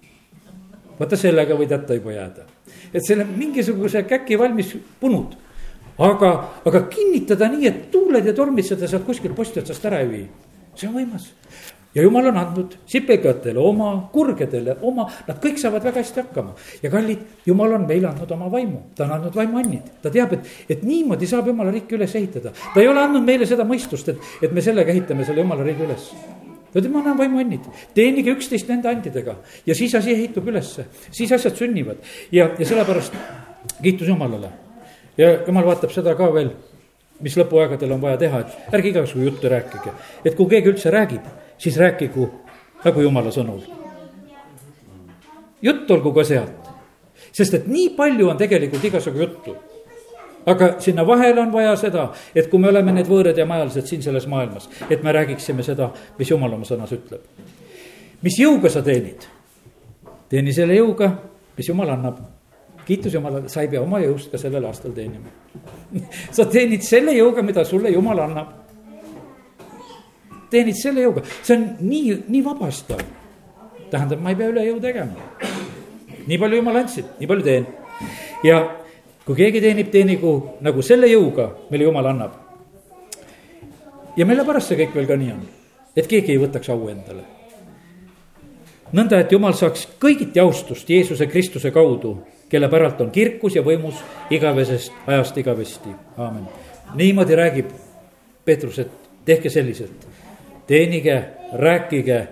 [1.00, 2.48] vaata sellega võid hätta juba jääda.
[2.94, 5.38] et selle mingisuguse käki valmis punud
[5.98, 6.32] aga,
[6.66, 10.26] aga kinnitada nii, et tuuled ja tormid seda sealt kuskilt posti otsast ära ei vii,
[10.76, 11.32] see on võimas
[11.96, 16.56] ja jumal on andnud sipelgatele oma, kurgedele oma, nad kõik saavad väga hästi hakkama.
[16.84, 20.48] ja kallid, jumal on meile andnud oma vaimu, ta on andnud vaimuannid, ta teab, et,
[20.70, 22.54] et niimoodi saab jumala riiki üles ehitada.
[22.74, 25.84] ta ei ole andnud meile seda mõistust, et, et me sellega ehitame selle jumala riigi
[25.88, 26.08] üles.
[26.72, 29.36] ta ütleb, ma annan vaimuannid, teenige üksteist nende andidega
[29.68, 32.00] ja siis asi ehitub ülesse, siis asjad sünnivad
[32.32, 33.18] ja, ja sellepärast
[33.82, 34.71] kiitus Jumalale
[35.18, 36.52] ja jumal vaatab seda ka veel,
[37.22, 39.94] mis lõpuaegadel on vaja teha, et ärge igasugu juttu rääkige.
[40.26, 41.26] et kui keegi üldse räägib,
[41.58, 42.30] siis rääkigu
[42.84, 43.62] nagu jumala sõnul.
[45.62, 46.72] jutt olgu ka sealt,
[47.32, 49.56] sest et nii palju on tegelikult igasugu juttu
[50.46, 54.02] aga sinna vahele on vaja seda, et kui me oleme need võõrad ja majalised siin
[54.02, 57.22] selles maailmas, et me räägiksime seda, mis jumal oma sõnas ütleb.
[58.22, 59.28] mis jõuga sa teenid?
[60.30, 61.12] teeni selle jõuga,
[61.58, 62.20] mis jumal annab
[62.86, 65.32] kiitus Jumalale, sa ei pea oma jõust ka sellel aastal teenima.
[66.36, 68.58] sa teenid selle jõuga, mida sulle Jumal annab.
[70.52, 73.02] teenid selle jõuga, see on nii, nii vabastav.
[73.92, 75.30] tähendab, ma ei pea üle jõu tegema.
[76.28, 77.68] nii palju Jumal andsid, nii palju teen.
[78.44, 78.62] ja
[79.26, 82.40] kui keegi teenib, teenigu nagu selle jõuga, mille Jumal annab.
[84.18, 85.46] ja mille pärast see kõik veel ka nii on,
[85.96, 87.42] et keegi ei võtaks au endale
[88.92, 92.18] nõnda, et jumal saaks kõigiti austust Jeesuse Kristuse kaudu
[92.52, 96.48] kelle päralt on kirkus ja võimus igavesest ajast igavesti, aamen.
[96.94, 97.70] niimoodi räägib
[98.46, 98.92] Peetrus, et
[99.26, 100.08] tehke selliselt,
[100.68, 101.24] teenige,
[101.54, 102.28] rääkige,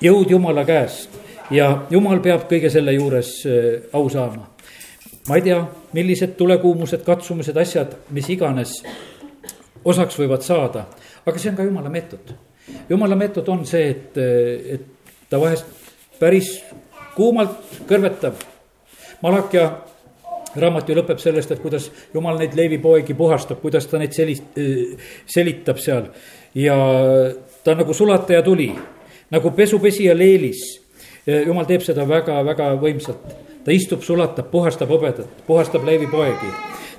[0.00, 1.10] jõud Jumala käest
[1.50, 4.48] ja Jumal peab kõige selle juures äh, au saama.
[5.28, 5.58] ma ei tea,
[5.92, 8.80] millised tulekuumused, katsumused, asjad, mis iganes
[9.84, 10.86] osaks võivad saada,
[11.26, 12.32] aga see on ka Jumala meetod.
[12.88, 14.88] Jumala meetod on see, et, et
[15.30, 15.66] ta vahest
[16.18, 16.56] päris
[17.16, 18.40] kuumalt kõrvetab
[19.22, 19.70] Malakia
[20.58, 24.40] raamat ju lõpeb sellest, et kuidas jumal neid leivipoegi puhastab, kuidas ta neid seli-,
[25.30, 26.10] selitab seal.
[26.54, 26.76] ja
[27.64, 28.72] ta nagu sulataja tuli,
[29.30, 30.80] nagu pesupesija leelis.
[31.46, 33.22] jumal teeb seda väga-väga võimsalt.
[33.64, 36.52] ta istub, sulatab, puhastab hõbedat, puhastab leivipoegi.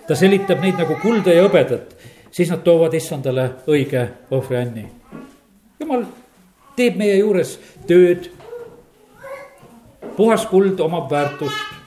[0.08, 1.94] ta selitab neid nagu kulda ja hõbedat,
[2.32, 4.88] siis nad toovad issandale õige ohvrianni.
[5.80, 6.06] jumal
[6.76, 8.32] teeb meie juures tööd.
[10.18, 11.83] puhas kuld omab väärtust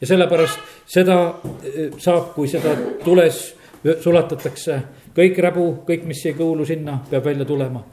[0.00, 1.18] ja sellepärast seda
[1.64, 3.56] eh, saab, kui seda tules
[4.02, 4.80] sulatatakse,
[5.16, 7.84] kõik räbu, kõik, mis ei kuulu sinna, peab välja tulema.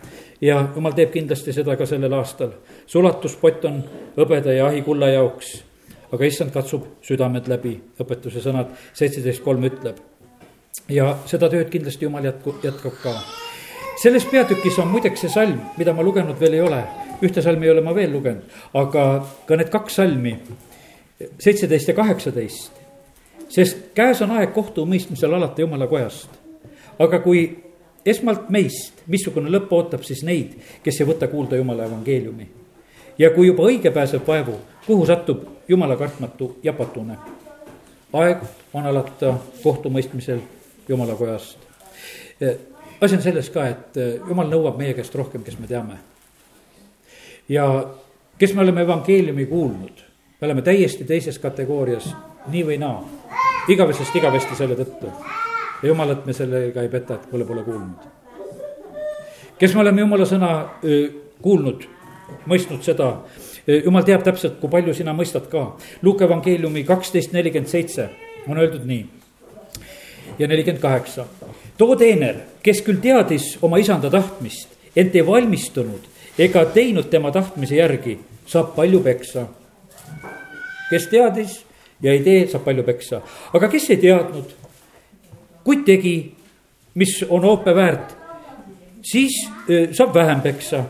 [0.41, 2.51] ja jumal teeb kindlasti seda ka sellel aastal.
[2.88, 3.84] sulatuspott on
[4.18, 5.64] hõbeda ja ahikulla jaoks,
[6.12, 9.97] aga issand katsub südamed läbi, õpetuse sõnad seitseteist kolm ütleb.
[10.89, 13.16] ja seda tööd kindlasti jumal jätku, jätkab ka.
[14.01, 16.84] selles peatükis on muideks see salm, mida ma lugenud veel ei ole,
[17.22, 18.43] ühte salmi ei ole ma veel lugenud,
[18.74, 20.38] aga ka need kaks salmi,
[21.39, 22.84] seitseteist ja kaheksateist
[23.53, 26.30] sest käes on aeg kohtumõistmisel alata jumala kojast.
[26.99, 27.43] aga kui
[28.05, 32.47] esmalt meist, missugune lõpp ootab siis neid, kes ei võta kuulda jumala evangeeliumi.
[33.17, 37.17] ja kui juba õige pääseb vaevu, kuhu satub jumala kartmatu japatune?
[38.13, 38.41] aeg
[38.74, 40.39] on alata kohtumõistmisel
[40.89, 41.57] jumala kojast.
[43.01, 45.99] asi on selles ka, et jumal nõuab meie käest rohkem, kes me teame.
[47.49, 47.69] ja
[48.38, 50.03] kes me oleme evangeeliumi kuulnud,
[50.43, 52.09] me oleme täiesti teises kategoorias,
[52.51, 52.97] nii või naa
[53.71, 55.07] igavesest igavesti selle tõttu.
[55.81, 58.01] ja jumalat me sellega ei peta, et pole, pole kuulnud.
[59.59, 60.49] kes me oleme jumala sõna
[61.41, 61.87] kuulnud,
[62.45, 63.07] mõistnud seda,
[63.85, 65.77] jumal teab täpselt, kui palju sina mõistad ka.
[66.01, 68.09] Luuke evangeeliumi kaksteist nelikümmend seitse
[68.47, 69.07] on öeldud nii.
[70.39, 71.25] ja nelikümmend kaheksa.
[71.77, 77.75] too teener, kes küll teadis oma isanda tahtmist, ent ei valmistunud ega teinud tema tahtmise
[77.75, 79.62] järgi, saab palju peksa.
[80.89, 81.62] Kes teadis
[82.04, 83.22] ja ei tee, saab palju peksa.
[83.54, 84.51] aga kes ei teadnud,
[85.64, 86.18] kuid tegi,
[86.99, 88.14] mis on oope väärt,
[89.04, 89.39] siis
[89.91, 90.84] saab vähem peksa.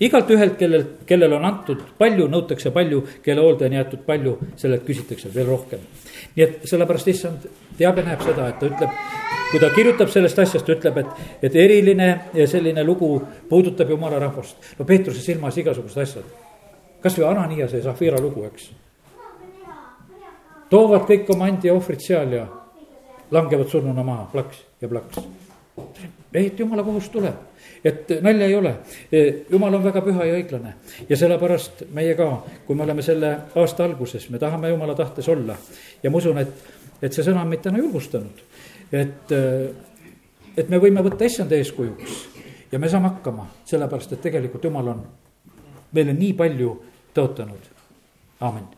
[0.00, 4.84] igalt ühelt, kellel, kellel on antud palju, nõutakse palju, kelle hoolde on jäetud palju, sellelt
[4.84, 5.80] küsitakse veel rohkem.
[6.36, 7.46] nii et sellepärast issand
[7.78, 8.98] teab ja näeb seda, et ta ütleb,
[9.50, 12.10] kui ta kirjutab sellest asjast, ütleb, et, et eriline
[12.46, 14.56] selline lugu puudutab jumala rahvast.
[14.78, 16.45] no Peetruse silmas igasugused asjad.
[17.02, 18.70] Kasvõi Ananias ja Zafira lugu, eks
[20.70, 22.46] toovad kõik oma andi ohvrid seal ja
[23.30, 25.18] langevad surnuna maha, plaks ja plaks.
[26.34, 27.34] et jumala kohus tuleb,
[27.84, 28.74] et nalja ei ole.
[29.50, 30.74] jumal on väga püha ja õiglane
[31.08, 35.56] ja sellepärast meie ka, kui me oleme selle aasta alguses, me tahame jumala tahtes olla.
[36.02, 36.54] ja ma usun, et,
[37.02, 38.42] et see sõna on meid täna julgustanud,
[38.92, 39.36] et,
[40.56, 42.24] et me võime võtta issanda eeskujuks
[42.72, 45.06] ja me saame hakkama, sellepärast et tegelikult jumal on
[45.92, 46.72] meile nii palju
[47.16, 47.70] tõotanud,
[48.40, 48.75] aamen